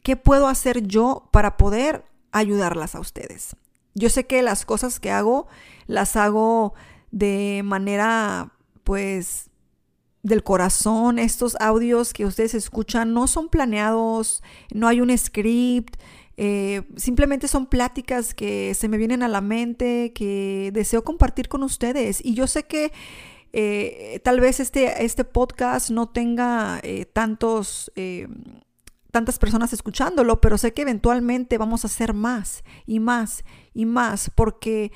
¿Qué 0.02 0.16
puedo 0.16 0.48
hacer 0.48 0.86
yo 0.86 1.28
para 1.32 1.56
poder 1.56 2.04
ayudarlas 2.32 2.94
a 2.94 3.00
ustedes? 3.00 3.56
Yo 3.94 4.08
sé 4.08 4.26
que 4.26 4.42
las 4.42 4.64
cosas 4.64 5.00
que 5.00 5.10
hago 5.10 5.46
las 5.86 6.16
hago 6.16 6.74
de 7.10 7.62
manera 7.64 8.52
pues 8.82 9.50
del 10.22 10.42
corazón. 10.42 11.18
Estos 11.18 11.56
audios 11.60 12.12
que 12.12 12.26
ustedes 12.26 12.54
escuchan 12.54 13.14
no 13.14 13.28
son 13.28 13.48
planeados, 13.48 14.42
no 14.72 14.88
hay 14.88 15.00
un 15.00 15.16
script. 15.16 15.96
Eh, 16.36 16.82
simplemente 16.96 17.48
son 17.48 17.66
pláticas 17.66 18.34
que 18.34 18.74
se 18.74 18.88
me 18.88 18.96
vienen 18.96 19.22
a 19.22 19.28
la 19.28 19.40
mente, 19.40 20.12
que 20.12 20.70
deseo 20.72 21.04
compartir 21.04 21.48
con 21.48 21.62
ustedes. 21.62 22.24
Y 22.24 22.34
yo 22.34 22.46
sé 22.46 22.64
que 22.64 22.92
eh, 23.52 24.20
tal 24.24 24.40
vez 24.40 24.60
este, 24.60 25.04
este 25.04 25.24
podcast 25.24 25.90
no 25.90 26.08
tenga 26.08 26.80
eh, 26.82 27.06
tantos, 27.06 27.92
tantas 29.10 29.38
personas 29.38 29.72
escuchándolo, 29.72 30.40
pero 30.40 30.58
sé 30.58 30.72
que 30.72 30.82
eventualmente 30.82 31.58
vamos 31.58 31.84
a 31.84 31.86
hacer 31.86 32.14
más 32.14 32.64
y 32.86 32.98
más 32.98 33.44
y 33.72 33.86
más, 33.86 34.30
porque 34.34 34.90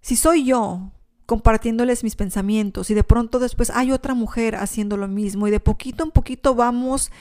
si 0.00 0.16
soy 0.16 0.44
yo 0.44 0.90
compartiéndoles 1.26 2.02
mis 2.02 2.16
pensamientos 2.16 2.90
y 2.90 2.94
de 2.94 3.04
pronto 3.04 3.38
después 3.38 3.70
hay 3.70 3.92
otra 3.92 4.14
mujer 4.14 4.56
haciendo 4.56 4.96
lo 4.96 5.06
mismo 5.06 5.46
y 5.46 5.52
de 5.52 5.60
poquito 5.60 6.02
en 6.02 6.10
poquito 6.10 6.56
vamos 6.56 7.12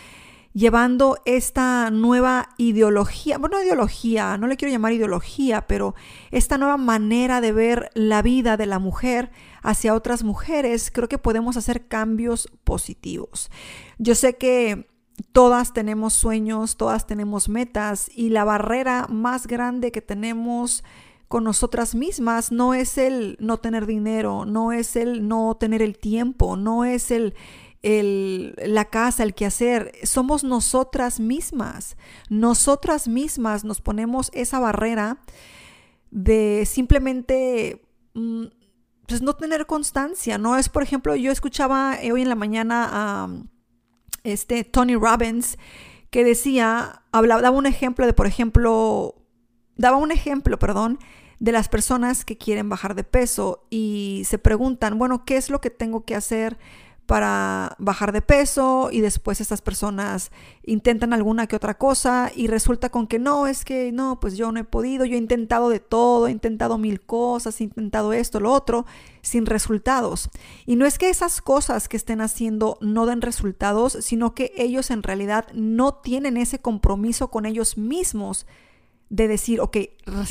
llevando 0.54 1.20
esta 1.26 1.90
nueva 1.92 2.50
ideología, 2.58 3.38
bueno, 3.38 3.62
ideología, 3.62 4.38
no 4.38 4.48
le 4.48 4.58
quiero 4.58 4.72
llamar 4.72 4.94
ideología, 4.94 5.68
pero 5.68 5.96
esta 6.32 6.58
nueva 6.58 6.78
manera 6.78 7.42
de 7.42 7.52
ver 7.52 7.90
la 7.94 8.22
vida 8.22 8.58
de 8.58 8.66
la 8.66 8.80
mujer 8.80 9.32
hacia 9.62 9.94
otras 9.94 10.24
mujeres, 10.24 10.92
creo 10.92 11.08
que 11.08 11.18
podemos 11.18 11.58
hacer 11.58 11.88
cambios 11.88 12.50
positivos. 12.64 13.52
Yo 13.98 14.16
sé 14.16 14.38
que 14.38 14.88
todas 15.32 15.74
tenemos 15.74 16.14
sueños, 16.14 16.78
todas 16.78 17.06
tenemos 17.06 17.50
metas 17.50 18.10
y 18.14 18.30
la 18.30 18.44
barrera 18.44 19.08
más 19.10 19.48
grande 19.48 19.92
que 19.92 20.02
tenemos 20.02 20.84
con 21.28 21.44
nosotras 21.44 21.94
mismas 21.94 22.52
no 22.52 22.74
es 22.74 22.98
el 22.98 23.38
no 23.40 23.58
tener 23.58 23.86
dinero, 23.86 24.46
no 24.46 24.72
es 24.72 24.96
el 24.96 25.28
no 25.28 25.56
tener 25.60 25.84
el 25.84 26.00
tiempo, 26.00 26.58
no 26.58 26.86
es 26.86 27.12
el, 27.12 27.36
el, 27.82 28.56
la 28.58 28.86
casa, 28.86 29.24
el 29.24 29.34
quehacer, 29.34 29.92
somos 30.04 30.44
nosotras 30.44 31.20
mismas. 31.20 31.98
Nosotras 32.30 33.08
mismas 33.08 33.64
nos 33.64 33.82
ponemos 33.82 34.32
esa 34.34 34.60
barrera 34.60 35.22
de 36.12 36.66
simplemente 36.66 37.86
mm, 38.14 38.46
pues 39.08 39.22
no 39.22 39.36
tener 39.36 39.66
constancia, 39.66 40.38
¿no? 40.38 40.58
Es, 40.58 40.70
por 40.70 40.84
ejemplo, 40.84 41.16
yo 41.16 41.32
escuchaba 41.32 41.98
hoy 42.12 42.22
en 42.22 42.30
la 42.30 42.36
mañana 42.36 42.90
a 42.92 43.30
este 44.24 44.64
Tony 44.64 44.96
Robbins 44.96 45.58
que 46.10 46.24
decía, 46.24 47.04
hablaba, 47.12 47.42
daba 47.42 47.58
un 47.58 47.66
ejemplo 47.66 48.06
de, 48.06 48.14
por 48.14 48.28
ejemplo, 48.28 49.16
daba 49.78 49.98
un 49.98 50.12
ejemplo, 50.12 50.60
perdón, 50.60 51.00
de 51.40 51.52
las 51.52 51.70
personas 51.70 52.26
que 52.26 52.38
quieren 52.38 52.68
bajar 52.70 52.96
de 52.96 53.04
peso 53.04 53.66
y 53.70 54.24
se 54.26 54.38
preguntan, 54.38 54.98
bueno, 55.00 55.24
¿qué 55.26 55.38
es 55.38 55.50
lo 55.50 55.62
que 55.62 55.70
tengo 55.70 56.04
que 56.04 56.16
hacer 56.16 56.58
para 57.10 57.76
bajar 57.80 58.12
de 58.12 58.22
peso? 58.22 58.90
Y 58.92 59.02
después 59.02 59.42
estas 59.42 59.64
personas 59.64 60.32
intentan 60.64 61.12
alguna 61.12 61.48
que 61.48 61.56
otra 61.56 61.76
cosa 61.76 62.32
y 62.36 62.46
resulta 62.46 62.90
con 62.90 63.08
que 63.08 63.18
no, 63.18 63.48
es 63.48 63.66
que 63.66 63.92
no, 63.92 64.20
pues 64.20 64.38
yo 64.38 64.52
no 64.52 64.60
he 64.60 64.64
podido, 64.64 65.06
yo 65.06 65.16
he 65.16 65.18
intentado 65.18 65.70
de 65.70 65.80
todo, 65.80 66.28
he 66.28 66.32
intentado 66.32 66.78
mil 66.78 67.02
cosas, 67.02 67.60
he 67.60 67.64
intentado 67.64 68.14
esto, 68.14 68.40
lo 68.40 68.54
otro, 68.54 68.86
sin 69.24 69.48
resultados. 69.48 70.30
Y 70.68 70.76
no 70.76 70.86
es 70.86 71.00
que 71.00 71.10
esas 71.10 71.42
cosas 71.42 71.90
que 71.90 71.98
estén 71.98 72.22
haciendo 72.22 72.78
no 72.80 73.08
den 73.08 73.24
resultados, 73.24 73.98
sino 74.02 74.36
que 74.36 74.54
ellos 74.56 74.92
en 74.92 75.02
realidad 75.02 75.48
no 75.56 75.96
tienen 75.96 76.38
ese 76.38 76.60
compromiso 76.60 77.32
con 77.32 77.48
ellos 77.48 77.76
mismos 77.76 78.46
de 79.10 79.28
decir, 79.28 79.60
ok, 79.60 79.78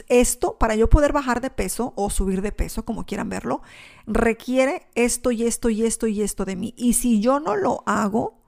esto 0.08 0.56
para 0.58 0.76
yo 0.76 0.88
poder 0.88 1.12
bajar 1.12 1.40
de 1.40 1.50
peso 1.50 1.92
o 1.96 2.10
subir 2.10 2.42
de 2.42 2.52
peso, 2.52 2.84
como 2.84 3.06
quieran 3.06 3.28
verlo, 3.28 3.62
requiere 4.06 4.86
esto 4.94 5.32
y 5.32 5.44
esto 5.44 5.68
y 5.68 5.84
esto 5.84 6.06
y 6.06 6.22
esto 6.22 6.44
de 6.44 6.56
mí. 6.56 6.74
Y 6.76 6.92
si 6.92 7.20
yo 7.20 7.40
no 7.40 7.56
lo 7.56 7.82
hago, 7.86 8.38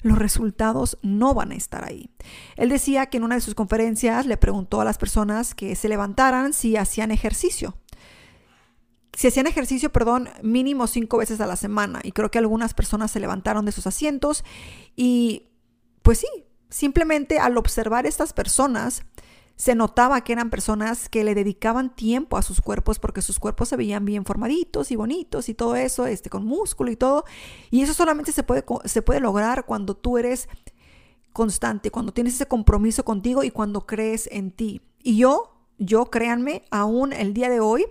los 0.00 0.18
resultados 0.18 0.98
no 1.02 1.34
van 1.34 1.52
a 1.52 1.56
estar 1.56 1.84
ahí. 1.84 2.10
Él 2.56 2.68
decía 2.68 3.06
que 3.06 3.18
en 3.18 3.24
una 3.24 3.36
de 3.36 3.40
sus 3.40 3.54
conferencias 3.54 4.26
le 4.26 4.36
preguntó 4.36 4.80
a 4.80 4.84
las 4.84 4.98
personas 4.98 5.54
que 5.54 5.74
se 5.76 5.88
levantaran 5.88 6.52
si 6.52 6.76
hacían 6.76 7.10
ejercicio. 7.10 7.76
Si 9.14 9.28
hacían 9.28 9.46
ejercicio, 9.46 9.92
perdón, 9.92 10.28
mínimo 10.42 10.86
cinco 10.88 11.18
veces 11.18 11.40
a 11.40 11.46
la 11.46 11.56
semana. 11.56 12.00
Y 12.02 12.12
creo 12.12 12.30
que 12.30 12.38
algunas 12.38 12.74
personas 12.74 13.12
se 13.12 13.20
levantaron 13.20 13.64
de 13.64 13.72
sus 13.72 13.86
asientos 13.86 14.44
y 14.96 15.48
pues 16.02 16.18
sí, 16.18 16.28
simplemente 16.68 17.38
al 17.38 17.56
observar 17.56 18.04
estas 18.04 18.32
personas, 18.32 19.04
se 19.56 19.74
notaba 19.74 20.22
que 20.22 20.32
eran 20.32 20.50
personas 20.50 21.08
que 21.08 21.22
le 21.22 21.34
dedicaban 21.34 21.94
tiempo 21.94 22.36
a 22.36 22.42
sus 22.42 22.60
cuerpos 22.60 22.98
porque 22.98 23.22
sus 23.22 23.38
cuerpos 23.38 23.68
se 23.68 23.76
veían 23.76 24.04
bien 24.04 24.24
formaditos 24.24 24.90
y 24.90 24.96
bonitos 24.96 25.48
y 25.48 25.54
todo 25.54 25.76
eso, 25.76 26.06
este, 26.06 26.28
con 26.30 26.44
músculo 26.44 26.90
y 26.90 26.96
todo. 26.96 27.24
Y 27.70 27.82
eso 27.82 27.94
solamente 27.94 28.32
se 28.32 28.42
puede, 28.42 28.64
se 28.84 29.02
puede 29.02 29.20
lograr 29.20 29.64
cuando 29.64 29.94
tú 29.94 30.18
eres 30.18 30.48
constante, 31.32 31.90
cuando 31.90 32.12
tienes 32.12 32.34
ese 32.34 32.46
compromiso 32.46 33.04
contigo 33.04 33.44
y 33.44 33.50
cuando 33.50 33.86
crees 33.86 34.28
en 34.32 34.50
ti. 34.50 34.80
Y 35.02 35.18
yo, 35.18 35.54
yo 35.78 36.06
créanme, 36.06 36.64
aún 36.70 37.12
el 37.12 37.32
día 37.32 37.48
de 37.48 37.60
hoy, 37.60 37.86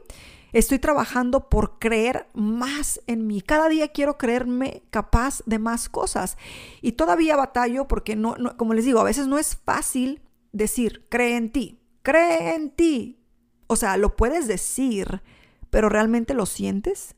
estoy 0.51 0.79
trabajando 0.79 1.50
por 1.50 1.79
creer 1.79 2.27
más 2.34 3.01
en 3.08 3.25
mí. 3.25 3.41
Cada 3.41 3.70
día 3.70 3.88
quiero 3.89 4.17
creerme 4.17 4.84
capaz 4.89 5.41
de 5.46 5.60
más 5.60 5.88
cosas. 5.88 6.38
Y 6.82 6.93
todavía 6.93 7.38
batallo 7.38 7.88
porque 7.88 8.15
no, 8.15 8.36
no 8.38 8.58
como 8.58 8.74
les 8.74 8.86
digo, 8.86 9.00
a 9.00 9.03
veces 9.03 9.27
no 9.27 9.38
es 9.38 9.55
fácil 9.55 10.22
decir, 10.53 11.05
cree 11.10 11.36
en 11.36 11.51
ti, 11.51 11.79
cree 12.01 12.55
en 12.55 12.69
ti. 12.69 13.19
O 13.67 13.75
sea, 13.75 13.98
lo 13.98 14.15
puedes 14.15 14.48
decir, 14.48 15.22
pero 15.69 15.89
¿realmente 15.89 16.33
lo 16.33 16.45
sientes? 16.45 17.15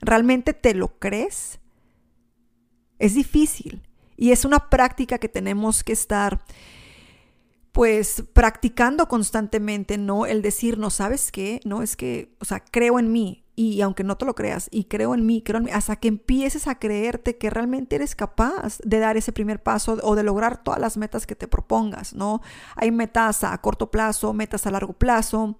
¿Realmente 0.00 0.52
te 0.52 0.74
lo 0.74 0.98
crees? 0.98 1.58
Es 2.98 3.14
difícil 3.14 3.82
y 4.16 4.30
es 4.30 4.44
una 4.44 4.70
práctica 4.70 5.18
que 5.18 5.28
tenemos 5.28 5.82
que 5.82 5.92
estar 5.92 6.44
pues 7.72 8.22
practicando 8.32 9.08
constantemente, 9.08 9.98
¿no? 9.98 10.26
El 10.26 10.42
decir, 10.42 10.78
no 10.78 10.90
sabes 10.90 11.32
qué, 11.32 11.58
no 11.64 11.82
es 11.82 11.96
que, 11.96 12.36
o 12.38 12.44
sea, 12.44 12.60
creo 12.60 13.00
en 13.00 13.10
mí, 13.10 13.43
y 13.56 13.80
aunque 13.82 14.04
no 14.04 14.16
te 14.16 14.24
lo 14.24 14.34
creas, 14.34 14.68
y 14.70 14.84
creo 14.84 15.14
en 15.14 15.24
mí, 15.26 15.42
creo 15.42 15.58
en 15.58 15.64
mí, 15.64 15.70
hasta 15.70 15.96
que 15.96 16.08
empieces 16.08 16.66
a 16.66 16.78
creerte 16.78 17.36
que 17.36 17.50
realmente 17.50 17.96
eres 17.96 18.16
capaz 18.16 18.78
de 18.84 18.98
dar 18.98 19.16
ese 19.16 19.32
primer 19.32 19.62
paso 19.62 19.98
o 20.02 20.14
de 20.16 20.22
lograr 20.24 20.62
todas 20.62 20.80
las 20.80 20.96
metas 20.96 21.26
que 21.26 21.36
te 21.36 21.46
propongas, 21.46 22.14
¿no? 22.14 22.40
Hay 22.76 22.90
metas 22.90 23.44
a 23.44 23.56
corto 23.58 23.90
plazo, 23.90 24.32
metas 24.32 24.66
a 24.66 24.70
largo 24.70 24.92
plazo. 24.92 25.56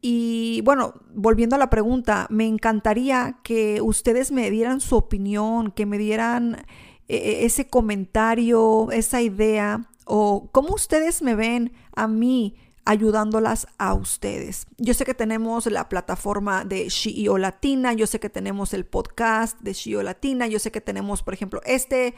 Y 0.00 0.60
bueno, 0.62 0.94
volviendo 1.14 1.56
a 1.56 1.58
la 1.58 1.70
pregunta, 1.70 2.26
me 2.30 2.46
encantaría 2.46 3.38
que 3.42 3.80
ustedes 3.80 4.32
me 4.32 4.50
dieran 4.50 4.80
su 4.80 4.96
opinión, 4.96 5.70
que 5.72 5.86
me 5.86 5.98
dieran 5.98 6.66
eh, 7.08 7.40
ese 7.44 7.68
comentario, 7.68 8.90
esa 8.92 9.20
idea, 9.22 9.90
o 10.06 10.50
cómo 10.52 10.74
ustedes 10.74 11.22
me 11.22 11.34
ven 11.34 11.72
a 11.94 12.08
mí 12.08 12.56
ayudándolas 12.84 13.66
a 13.78 13.94
ustedes. 13.94 14.66
Yo 14.76 14.94
sé 14.94 15.04
que 15.04 15.14
tenemos 15.14 15.66
la 15.66 15.88
plataforma 15.88 16.64
de 16.64 16.88
Shio 16.88 17.38
Latina, 17.38 17.92
yo 17.94 18.06
sé 18.06 18.20
que 18.20 18.28
tenemos 18.28 18.74
el 18.74 18.84
podcast 18.84 19.58
de 19.60 19.72
Shio 19.72 20.02
Latina, 20.02 20.46
yo 20.46 20.58
sé 20.58 20.70
que 20.70 20.80
tenemos, 20.80 21.22
por 21.22 21.32
ejemplo, 21.32 21.60
este, 21.64 22.14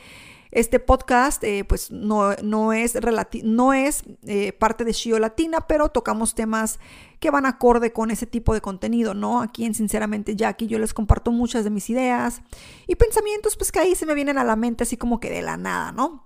este 0.50 0.80
podcast, 0.80 1.44
eh, 1.44 1.64
pues 1.64 1.92
no, 1.92 2.34
no 2.42 2.72
es, 2.72 2.98
no 3.44 3.72
es 3.72 4.02
eh, 4.26 4.52
parte 4.52 4.84
de 4.84 4.92
Shio 4.92 5.20
Latina, 5.20 5.66
pero 5.68 5.90
tocamos 5.90 6.34
temas 6.34 6.80
que 7.20 7.30
van 7.30 7.46
acorde 7.46 7.92
con 7.92 8.10
ese 8.10 8.26
tipo 8.26 8.52
de 8.52 8.60
contenido, 8.60 9.14
¿no? 9.14 9.42
Aquí 9.42 9.64
en 9.64 9.74
Sinceramente 9.74 10.34
Jackie 10.34 10.66
yo 10.66 10.80
les 10.80 10.94
comparto 10.94 11.30
muchas 11.30 11.62
de 11.62 11.70
mis 11.70 11.88
ideas 11.90 12.42
y 12.88 12.96
pensamientos, 12.96 13.56
pues 13.56 13.70
que 13.70 13.78
ahí 13.78 13.94
se 13.94 14.06
me 14.06 14.14
vienen 14.14 14.36
a 14.38 14.44
la 14.44 14.56
mente 14.56 14.82
así 14.82 14.96
como 14.96 15.20
que 15.20 15.30
de 15.30 15.42
la 15.42 15.56
nada, 15.56 15.92
¿no? 15.92 16.25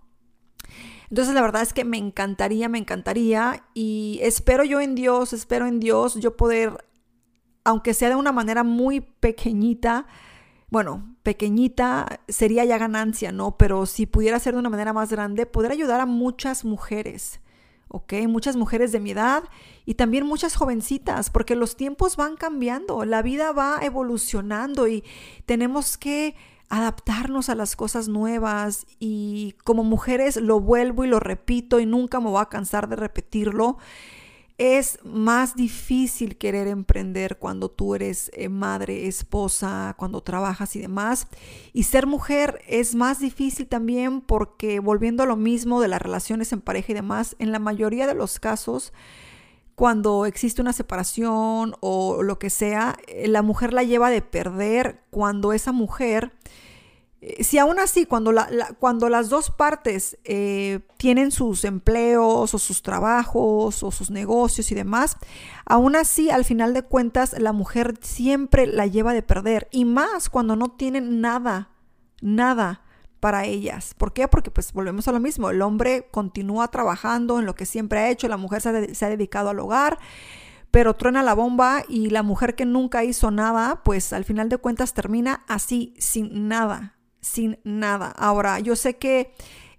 Entonces 1.11 1.35
la 1.35 1.43
verdad 1.43 1.63
es 1.63 1.73
que 1.73 1.85
me 1.85 1.99
encantaría, 1.99 2.69
me 2.69 2.79
encantaría 2.79 3.65
y 3.75 4.21
espero 4.23 4.63
yo 4.65 4.81
en 4.81 4.95
Dios, 4.95 5.33
espero 5.33 5.67
en 5.67 5.81
Dios 5.81 6.15
yo 6.15 6.37
poder, 6.37 6.85
aunque 7.65 7.95
sea 7.95 8.11
de 8.11 8.15
una 8.15 8.33
manera 8.33 8.63
muy 8.63 9.01
pequeñita, 9.01 10.07
bueno, 10.69 11.17
pequeñita 11.25 12.21
sería 12.29 12.65
ya 12.65 12.79
ganancia, 12.79 13.33
¿no? 13.33 13.57
Pero 13.57 13.87
si 13.87 14.07
pudiera 14.07 14.39
ser 14.39 14.55
de 14.55 14.61
una 14.61 14.71
manera 14.71 14.93
más 14.93 15.11
grande, 15.11 15.47
poder 15.47 15.73
ayudar 15.73 16.01
a 16.01 16.07
muchas 16.07 16.65
mujeres. 16.65 17.41
¿ok? 17.89 18.13
Muchas 18.29 18.55
mujeres 18.55 18.93
de 18.93 19.01
mi 19.01 19.11
edad 19.11 19.43
y 19.85 19.95
también 19.95 20.25
muchas 20.25 20.55
jovencitas, 20.55 21.29
porque 21.29 21.57
los 21.57 21.77
tiempos 21.77 22.17
van 22.17 22.37
cambiando, 22.37 23.05
la 23.05 23.21
vida 23.21 23.51
va 23.51 23.81
evolucionando 23.83 24.87
y 24.87 25.03
tenemos 25.45 25.99
que 25.99 26.37
adaptarnos 26.71 27.49
a 27.49 27.57
las 27.57 27.75
cosas 27.75 28.09
nuevas 28.09 28.87
y 29.01 29.57
como 29.65 29.83
mujeres 29.83 30.37
lo 30.37 30.61
vuelvo 30.61 31.05
y 31.05 31.09
lo 31.09 31.19
repito 31.19 31.81
y 31.81 31.87
nunca 31.87 32.21
me 32.21 32.31
voy 32.31 32.41
a 32.41 32.49
cansar 32.49 32.89
de 32.89 32.97
repetirlo. 32.97 33.77
Es 34.57 34.99
más 35.03 35.57
difícil 35.57 36.37
querer 36.37 36.69
emprender 36.69 37.39
cuando 37.39 37.71
tú 37.71 37.95
eres 37.95 38.31
eh, 38.35 38.49
madre, 38.49 39.09
esposa, 39.09 39.95
cuando 39.99 40.23
trabajas 40.23 40.77
y 40.77 40.81
demás. 40.81 41.27
Y 41.73 41.85
ser 41.85 42.07
mujer 42.07 42.63
es 42.69 42.95
más 42.95 43.21
difícil 43.21 43.67
también 43.67 44.21
porque 44.21 44.79
volviendo 44.79 45.23
a 45.23 45.27
lo 45.27 45.37
mismo 45.37 45.81
de 45.81 45.89
las 45.89 46.03
relaciones 46.03 46.53
en 46.53 46.61
pareja 46.61 46.93
y 46.93 46.95
demás, 46.95 47.37
en 47.39 47.53
la 47.53 47.59
mayoría 47.59 48.07
de 48.07 48.15
los 48.15 48.39
casos, 48.39 48.93
cuando 49.81 50.27
existe 50.27 50.61
una 50.61 50.75
separación 50.75 51.75
o 51.81 52.23
lo 52.23 52.39
que 52.39 52.51
sea, 52.51 52.99
eh, 53.07 53.29
la 53.29 53.41
mujer 53.41 53.73
la 53.73 53.83
lleva 53.83 54.11
de 54.11 54.21
perder 54.21 55.01
cuando 55.09 55.55
esa 55.55 55.73
mujer, 55.73 56.33
eh, 57.23 57.43
si 57.43 57.57
aún 57.57 57.79
así, 57.79 58.05
cuando, 58.05 58.31
las 58.31 59.29
dos 59.31 59.51
partes 59.51 60.19
eh, 60.25 60.81
tienen 60.99 61.31
sus 61.31 61.65
empleos 61.65 62.53
o 62.53 62.59
sus 62.59 62.83
trabajos 62.83 63.83
o 63.83 63.91
sus 63.91 64.11
negocios 64.11 64.71
y 64.71 64.75
demás, 64.75 65.17
aún 65.65 65.97
así, 65.97 66.29
al 66.29 66.45
final 66.45 66.75
de 66.75 66.83
cuentas, 66.83 67.35
la 67.39 67.55
mujer 67.55 67.95
siempre 68.03 68.67
la 68.67 68.87
lleva 68.87 69.15
de 69.15 69.23
perder 69.23 69.67
y 69.71 69.87
más 69.87 70.29
cuando 70.29 70.57
no 70.57 70.73
tienen 70.73 71.23
nada, 71.23 71.71
nada 72.21 72.83
para 73.21 73.45
ellas. 73.45 73.95
¿Por 73.97 74.13
qué? 74.13 74.27
Porque 74.27 74.51
pues 74.51 74.73
volvemos 74.73 75.07
a 75.07 75.13
lo 75.13 75.21
mismo, 75.21 75.51
el 75.51 75.63
hombre 75.63 76.09
continúa 76.11 76.69
trabajando 76.69 77.39
en 77.39 77.47
lo 77.47 77.55
que 77.55 77.67
siempre 77.67 78.01
ha 78.01 78.11
hecho, 78.11 78.27
la 78.29 78.39
mujer 78.39 78.63
se 78.63 79.05
ha, 79.05 79.09
dedicado 79.09 79.51
al 79.51 79.61
hogar, 79.61 79.99
pero 80.71 80.97
truena 80.97 81.23
la 81.23 81.35
bomba 81.35 81.85
y 81.89 82.11
la 82.11 82.23
mujer 82.23 82.55
que 82.55 82.65
nunca 82.65 83.05
hizo 83.05 83.31
nada, 83.31 83.83
pues 83.85 84.13
al 84.13 84.25
final 84.25 84.49
de 84.49 84.57
cuentas 84.57 84.95
termina 84.95 85.45
así, 85.47 85.95
sin 85.99 86.49
nada, 86.49 86.97
sin 87.21 87.59
nada. 87.63 88.13
Ahora, 88.17 88.59
yo 88.61 88.75
sé 88.75 88.97
que 88.97 89.33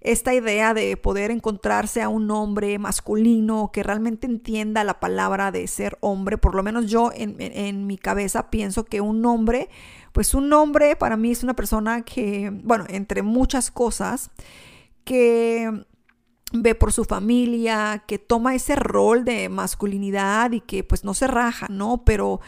esta 0.04 0.34
idea 0.34 0.74
de 0.74 0.96
poder 0.96 1.30
encontrarse 1.30 2.02
a 2.02 2.08
un 2.08 2.30
hombre 2.30 2.78
masculino 2.78 3.70
que 3.72 3.82
realmente 3.82 4.26
entienda 4.26 4.84
la 4.84 5.00
palabra 5.00 5.52
de 5.52 5.66
ser 5.66 5.96
hombre, 6.00 6.38
por 6.38 6.54
lo 6.54 6.62
menos 6.62 6.86
yo 6.90 7.10
en, 7.14 7.36
en 7.38 7.86
mi 7.86 7.98
cabeza 7.98 8.50
pienso 8.50 8.84
que 8.84 9.00
un 9.00 9.24
hombre 9.24 9.68
pues 10.12 10.34
un 10.34 10.52
hombre 10.52 10.94
para 10.94 11.16
mí 11.16 11.30
es 11.30 11.42
una 11.42 11.54
persona 11.54 12.02
que, 12.02 12.50
bueno, 12.52 12.84
entre 12.88 13.22
muchas 13.22 13.70
cosas, 13.70 14.30
que 15.04 15.84
ve 16.52 16.74
por 16.74 16.92
su 16.92 17.04
familia, 17.04 18.04
que 18.06 18.18
toma 18.18 18.54
ese 18.54 18.76
rol 18.76 19.24
de 19.24 19.48
masculinidad 19.48 20.52
y 20.52 20.60
que 20.60 20.84
pues 20.84 21.02
no 21.02 21.14
se 21.14 21.26
raja, 21.26 21.66
¿no? 21.70 22.04
Pero 22.04 22.40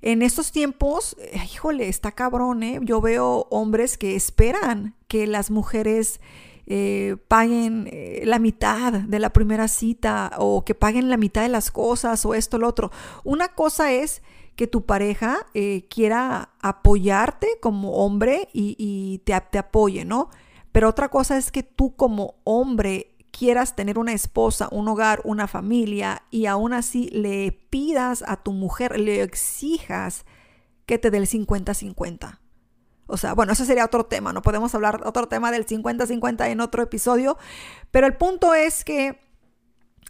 en 0.00 0.22
estos 0.22 0.50
tiempos, 0.50 1.16
híjole, 1.44 1.88
está 1.88 2.10
cabrón, 2.10 2.64
¿eh? 2.64 2.80
Yo 2.82 3.00
veo 3.00 3.46
hombres 3.50 3.96
que 3.96 4.16
esperan 4.16 4.96
que 5.06 5.28
las 5.28 5.52
mujeres 5.52 6.20
eh, 6.66 7.16
paguen 7.28 7.88
eh, 7.90 8.22
la 8.24 8.38
mitad 8.38 8.92
de 8.92 9.18
la 9.18 9.32
primera 9.32 9.66
cita 9.68 10.30
o 10.38 10.64
que 10.64 10.74
paguen 10.74 11.10
la 11.10 11.16
mitad 11.16 11.42
de 11.42 11.48
las 11.48 11.70
cosas 11.70 12.24
o 12.24 12.34
esto, 12.34 12.58
lo 12.58 12.68
otro. 12.68 12.90
Una 13.24 13.48
cosa 13.48 13.92
es 13.92 14.22
que 14.56 14.66
tu 14.66 14.84
pareja 14.84 15.46
eh, 15.54 15.86
quiera 15.88 16.50
apoyarte 16.60 17.58
como 17.60 17.96
hombre 17.96 18.48
y, 18.52 19.20
te, 19.24 19.40
te 19.50 19.58
apoye, 19.58 20.04
¿no? 20.04 20.30
Pero 20.70 20.88
otra 20.88 21.08
cosa 21.08 21.36
es 21.36 21.50
que 21.50 21.62
tú 21.62 21.96
como 21.96 22.36
hombre 22.44 23.14
quieras 23.30 23.74
tener 23.74 23.98
una 23.98 24.12
esposa, 24.12 24.68
un 24.70 24.88
hogar, 24.88 25.20
una 25.24 25.48
familia 25.48 26.22
y 26.30 26.46
aún 26.46 26.72
así 26.72 27.08
le 27.10 27.52
pidas 27.70 28.22
a 28.26 28.36
tu 28.36 28.52
mujer, 28.52 29.00
le 29.00 29.22
exijas 29.22 30.24
que 30.86 30.98
te 30.98 31.10
dé 31.10 31.18
el 31.18 31.26
50-50. 31.26 32.41
O 33.12 33.18
sea, 33.18 33.34
bueno, 33.34 33.52
ese 33.52 33.66
sería 33.66 33.84
otro 33.84 34.06
tema, 34.06 34.32
no 34.32 34.40
podemos 34.40 34.74
hablar 34.74 35.02
otro 35.04 35.28
tema 35.28 35.52
del 35.52 35.66
50-50 35.66 36.48
en 36.48 36.60
otro 36.62 36.82
episodio, 36.82 37.36
pero 37.90 38.06
el 38.06 38.16
punto 38.16 38.54
es 38.54 38.84
que 38.84 39.20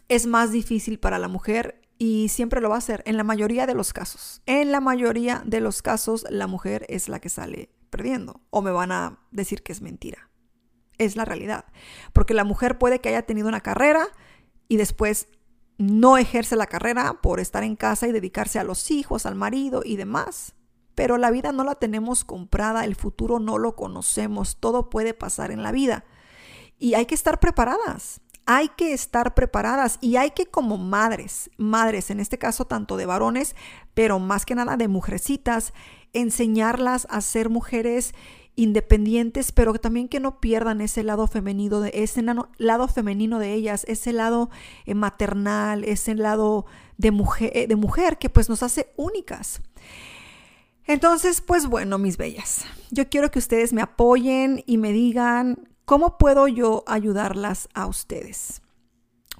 es 0.07 0.25
más 0.25 0.53
difícil 0.53 0.99
para 0.99 1.19
la 1.19 1.27
mujer 1.27 1.81
y 1.97 2.29
siempre 2.29 2.61
lo 2.61 2.69
va 2.69 2.75
a 2.75 2.77
hacer 2.77 3.03
en 3.05 3.17
la 3.17 3.25
mayoría 3.25 3.67
de 3.67 3.73
los 3.73 3.91
casos. 3.91 4.41
En 4.45 4.71
la 4.71 4.79
mayoría 4.79 5.43
de 5.45 5.59
los 5.59 5.81
casos 5.81 6.25
la 6.29 6.47
mujer 6.47 6.85
es 6.87 7.09
la 7.09 7.19
que 7.19 7.27
sale 7.27 7.69
perdiendo 7.89 8.39
o 8.51 8.61
me 8.61 8.71
van 8.71 8.93
a 8.93 9.19
decir 9.31 9.63
que 9.63 9.73
es 9.73 9.81
mentira. 9.81 10.29
Es 10.97 11.17
la 11.17 11.25
realidad. 11.25 11.65
Porque 12.13 12.33
la 12.33 12.45
mujer 12.45 12.77
puede 12.77 13.01
que 13.01 13.09
haya 13.09 13.23
tenido 13.23 13.49
una 13.49 13.59
carrera 13.59 14.07
y 14.69 14.77
después 14.77 15.27
no 15.77 16.17
ejerce 16.17 16.55
la 16.55 16.67
carrera 16.67 17.19
por 17.21 17.41
estar 17.41 17.63
en 17.63 17.75
casa 17.75 18.07
y 18.07 18.13
dedicarse 18.13 18.59
a 18.59 18.63
los 18.63 18.91
hijos, 18.91 19.25
al 19.25 19.35
marido 19.35 19.81
y 19.83 19.97
demás. 19.97 20.55
Pero 20.95 21.17
la 21.17 21.31
vida 21.31 21.51
no 21.51 21.63
la 21.63 21.75
tenemos 21.75 22.23
comprada, 22.23 22.85
el 22.85 22.95
futuro 22.95 23.39
no 23.39 23.57
lo 23.57 23.75
conocemos, 23.75 24.57
todo 24.57 24.89
puede 24.89 25.13
pasar 25.13 25.51
en 25.51 25.63
la 25.63 25.71
vida. 25.71 26.05
Y 26.77 26.93
hay 26.93 27.05
que 27.05 27.15
estar 27.15 27.39
preparadas 27.39 28.21
hay 28.45 28.69
que 28.69 28.93
estar 28.93 29.33
preparadas 29.35 29.97
y 30.01 30.17
hay 30.17 30.31
que 30.31 30.47
como 30.47 30.77
madres, 30.77 31.49
madres 31.57 32.09
en 32.09 32.19
este 32.19 32.37
caso 32.37 32.65
tanto 32.65 32.97
de 32.97 33.05
varones, 33.05 33.55
pero 33.93 34.19
más 34.19 34.45
que 34.45 34.55
nada 34.55 34.75
de 34.75 34.87
mujercitas, 34.87 35.73
enseñarlas 36.11 37.07
a 37.09 37.21
ser 37.21 37.49
mujeres 37.49 38.13
independientes, 38.55 39.51
pero 39.51 39.73
también 39.73 40.07
que 40.07 40.19
no 40.19 40.39
pierdan 40.39 40.81
ese 40.81 41.03
lado 41.03 41.25
femenino 41.27 41.79
de 41.79 41.91
ese 41.93 42.23
lado 42.57 42.87
femenino 42.87 43.39
de 43.39 43.53
ellas, 43.53 43.85
ese 43.87 44.13
lado 44.13 44.49
eh, 44.85 44.93
maternal, 44.93 45.83
ese 45.85 46.13
lado 46.13 46.65
de 46.97 47.11
mujer, 47.11 47.51
eh, 47.55 47.67
de 47.67 47.75
mujer 47.75 48.17
que 48.19 48.29
pues 48.29 48.49
nos 48.49 48.61
hace 48.61 48.91
únicas. 48.95 49.61
Entonces, 50.85 51.41
pues 51.41 51.67
bueno, 51.67 51.97
mis 51.97 52.17
bellas, 52.17 52.65
yo 52.91 53.09
quiero 53.09 53.31
que 53.31 53.39
ustedes 53.39 53.71
me 53.73 53.81
apoyen 53.81 54.63
y 54.65 54.77
me 54.77 54.91
digan 54.91 55.69
cómo 55.85 56.17
puedo 56.17 56.47
yo 56.47 56.83
ayudarlas 56.87 57.69
a 57.73 57.87
ustedes. 57.87 58.61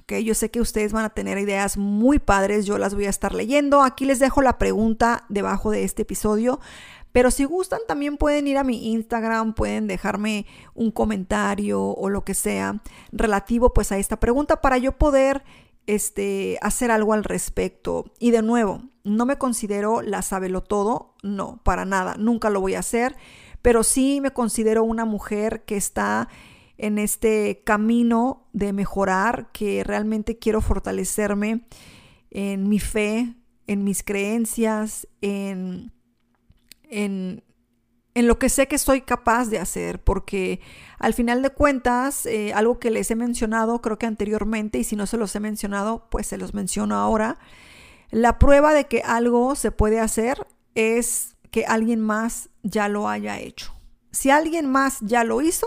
Okay, 0.02 0.22
yo 0.22 0.34
sé 0.34 0.50
que 0.50 0.60
ustedes 0.60 0.92
van 0.92 1.06
a 1.06 1.10
tener 1.14 1.38
ideas 1.38 1.78
muy 1.78 2.18
padres, 2.18 2.66
yo 2.66 2.76
las 2.76 2.94
voy 2.94 3.06
a 3.06 3.10
estar 3.10 3.34
leyendo. 3.34 3.82
Aquí 3.82 4.04
les 4.04 4.18
dejo 4.18 4.42
la 4.42 4.58
pregunta 4.58 5.24
debajo 5.30 5.70
de 5.70 5.84
este 5.84 6.02
episodio, 6.02 6.60
pero 7.12 7.30
si 7.30 7.44
gustan 7.44 7.80
también 7.88 8.18
pueden 8.18 8.46
ir 8.46 8.58
a 8.58 8.64
mi 8.64 8.92
Instagram, 8.92 9.54
pueden 9.54 9.86
dejarme 9.86 10.46
un 10.74 10.90
comentario 10.90 11.80
o 11.80 12.10
lo 12.10 12.24
que 12.24 12.34
sea 12.34 12.82
relativo 13.12 13.72
pues 13.72 13.92
a 13.92 13.98
esta 13.98 14.20
pregunta 14.20 14.60
para 14.60 14.76
yo 14.76 14.98
poder 14.98 15.42
este, 15.86 16.58
hacer 16.60 16.90
algo 16.90 17.12
al 17.12 17.24
respecto. 17.24 18.04
Y 18.18 18.30
de 18.30 18.42
nuevo, 18.42 18.82
no 19.04 19.26
me 19.26 19.38
considero 19.38 20.02
la 20.02 20.22
sabelo 20.22 20.62
todo, 20.62 21.13
no, 21.24 21.60
para 21.64 21.84
nada, 21.84 22.16
nunca 22.18 22.50
lo 22.50 22.60
voy 22.60 22.74
a 22.74 22.80
hacer, 22.80 23.16
pero 23.62 23.82
sí 23.82 24.20
me 24.20 24.30
considero 24.30 24.84
una 24.84 25.04
mujer 25.04 25.64
que 25.64 25.76
está 25.76 26.28
en 26.76 26.98
este 26.98 27.62
camino 27.64 28.48
de 28.52 28.72
mejorar, 28.72 29.50
que 29.52 29.82
realmente 29.84 30.38
quiero 30.38 30.60
fortalecerme 30.60 31.66
en 32.30 32.68
mi 32.68 32.78
fe, 32.78 33.34
en 33.66 33.84
mis 33.84 34.02
creencias, 34.02 35.08
en, 35.22 35.92
en, 36.90 37.42
en 38.14 38.26
lo 38.26 38.38
que 38.38 38.48
sé 38.48 38.68
que 38.68 38.78
soy 38.78 39.00
capaz 39.00 39.46
de 39.46 39.58
hacer, 39.58 40.02
porque 40.02 40.60
al 40.98 41.14
final 41.14 41.42
de 41.42 41.50
cuentas, 41.50 42.26
eh, 42.26 42.52
algo 42.52 42.78
que 42.78 42.90
les 42.90 43.10
he 43.10 43.16
mencionado, 43.16 43.80
creo 43.80 43.98
que 43.98 44.06
anteriormente, 44.06 44.78
y 44.78 44.84
si 44.84 44.94
no 44.96 45.06
se 45.06 45.16
los 45.16 45.34
he 45.36 45.40
mencionado, 45.40 46.08
pues 46.10 46.26
se 46.26 46.36
los 46.36 46.54
menciono 46.54 46.96
ahora, 46.96 47.38
la 48.10 48.38
prueba 48.38 48.74
de 48.74 48.84
que 48.86 49.00
algo 49.02 49.54
se 49.54 49.70
puede 49.72 50.00
hacer 50.00 50.46
es 50.74 51.36
que 51.50 51.64
alguien 51.66 52.00
más 52.00 52.50
ya 52.62 52.88
lo 52.88 53.08
haya 53.08 53.38
hecho. 53.38 53.74
Si 54.10 54.30
alguien 54.30 54.70
más 54.70 54.98
ya 55.00 55.24
lo 55.24 55.40
hizo, 55.40 55.66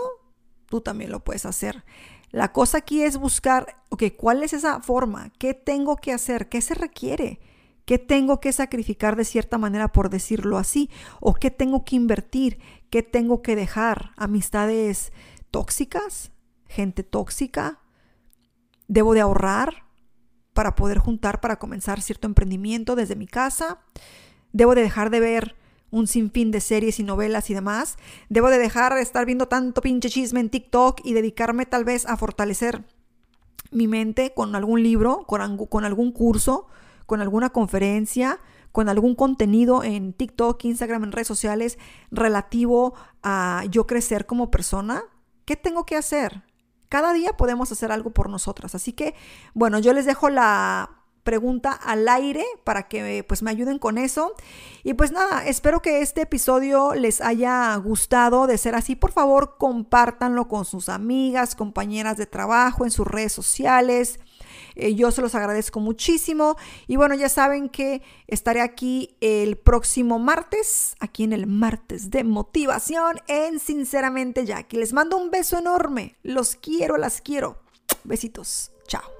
tú 0.66 0.80
también 0.80 1.10
lo 1.10 1.24
puedes 1.24 1.46
hacer. 1.46 1.84
La 2.30 2.52
cosa 2.52 2.78
aquí 2.78 3.02
es 3.02 3.16
buscar, 3.16 3.82
ok, 3.88 4.04
¿cuál 4.16 4.42
es 4.42 4.52
esa 4.52 4.80
forma? 4.80 5.30
¿Qué 5.38 5.54
tengo 5.54 5.96
que 5.96 6.12
hacer? 6.12 6.48
¿Qué 6.48 6.60
se 6.60 6.74
requiere? 6.74 7.40
¿Qué 7.86 7.98
tengo 7.98 8.38
que 8.38 8.52
sacrificar 8.52 9.16
de 9.16 9.24
cierta 9.24 9.56
manera, 9.56 9.88
por 9.88 10.10
decirlo 10.10 10.58
así? 10.58 10.90
¿O 11.20 11.32
qué 11.32 11.50
tengo 11.50 11.86
que 11.86 11.96
invertir? 11.96 12.58
¿Qué 12.90 13.02
tengo 13.02 13.40
que 13.40 13.56
dejar? 13.56 14.12
¿Amistades 14.16 15.10
tóxicas? 15.50 16.30
¿Gente 16.66 17.02
tóxica? 17.02 17.80
¿Debo 18.88 19.14
de 19.14 19.22
ahorrar 19.22 19.84
para 20.52 20.74
poder 20.74 20.98
juntar 20.98 21.40
para 21.40 21.58
comenzar 21.58 22.02
cierto 22.02 22.26
emprendimiento 22.26 22.94
desde 22.94 23.16
mi 23.16 23.26
casa? 23.26 23.80
¿Debo 24.52 24.74
de 24.74 24.82
dejar 24.82 25.10
de 25.10 25.20
ver 25.20 25.56
un 25.90 26.06
sinfín 26.06 26.50
de 26.50 26.60
series 26.60 27.00
y 27.00 27.02
novelas 27.02 27.50
y 27.50 27.54
demás? 27.54 27.96
¿Debo 28.28 28.50
de 28.50 28.58
dejar 28.58 28.94
de 28.94 29.02
estar 29.02 29.24
viendo 29.26 29.48
tanto 29.48 29.80
pinche 29.80 30.10
chisme 30.10 30.40
en 30.40 30.50
TikTok 30.50 31.00
y 31.04 31.14
dedicarme 31.14 31.66
tal 31.66 31.84
vez 31.84 32.06
a 32.06 32.16
fortalecer 32.16 32.84
mi 33.70 33.86
mente 33.86 34.32
con 34.34 34.54
algún 34.54 34.82
libro, 34.82 35.24
con, 35.26 35.66
con 35.66 35.84
algún 35.84 36.12
curso? 36.12 36.66
con 37.08 37.22
alguna 37.22 37.48
conferencia, 37.48 38.38
con 38.70 38.90
algún 38.90 39.14
contenido 39.14 39.82
en 39.82 40.12
TikTok, 40.12 40.62
Instagram, 40.62 41.04
en 41.04 41.12
redes 41.12 41.26
sociales 41.26 41.78
relativo 42.10 42.92
a 43.22 43.64
yo 43.70 43.86
crecer 43.86 44.26
como 44.26 44.50
persona? 44.50 45.02
¿Qué 45.46 45.56
tengo 45.56 45.86
que 45.86 45.96
hacer? 45.96 46.42
Cada 46.90 47.14
día 47.14 47.32
podemos 47.32 47.72
hacer 47.72 47.92
algo 47.92 48.10
por 48.10 48.28
nosotras. 48.28 48.74
Así 48.74 48.92
que, 48.92 49.14
bueno, 49.54 49.78
yo 49.78 49.94
les 49.94 50.04
dejo 50.04 50.28
la 50.28 50.97
pregunta 51.28 51.72
al 51.72 52.08
aire 52.08 52.42
para 52.64 52.88
que 52.88 53.22
pues 53.22 53.42
me 53.42 53.50
ayuden 53.50 53.78
con 53.78 53.98
eso. 53.98 54.32
Y 54.82 54.94
pues 54.94 55.12
nada, 55.12 55.46
espero 55.46 55.82
que 55.82 56.00
este 56.00 56.22
episodio 56.22 56.94
les 56.94 57.20
haya 57.20 57.76
gustado. 57.76 58.46
De 58.46 58.56
ser 58.56 58.74
así, 58.74 58.96
por 58.96 59.12
favor, 59.12 59.56
compártanlo 59.58 60.48
con 60.48 60.64
sus 60.64 60.88
amigas, 60.88 61.54
compañeras 61.54 62.16
de 62.16 62.24
trabajo, 62.24 62.86
en 62.86 62.90
sus 62.90 63.06
redes 63.06 63.34
sociales. 63.34 64.20
Eh, 64.74 64.94
yo 64.94 65.10
se 65.10 65.20
los 65.20 65.34
agradezco 65.34 65.80
muchísimo. 65.80 66.56
Y 66.86 66.96
bueno, 66.96 67.14
ya 67.14 67.28
saben 67.28 67.68
que 67.68 68.00
estaré 68.26 68.62
aquí 68.62 69.14
el 69.20 69.58
próximo 69.58 70.18
martes, 70.18 70.96
aquí 70.98 71.24
en 71.24 71.34
el 71.34 71.46
martes 71.46 72.10
de 72.10 72.24
motivación 72.24 73.20
en 73.26 73.58
Sinceramente 73.58 74.46
Jackie. 74.46 74.78
Les 74.78 74.94
mando 74.94 75.18
un 75.18 75.30
beso 75.30 75.58
enorme. 75.58 76.16
Los 76.22 76.56
quiero, 76.56 76.96
las 76.96 77.20
quiero. 77.20 77.58
Besitos. 78.04 78.72
Chao. 78.86 79.17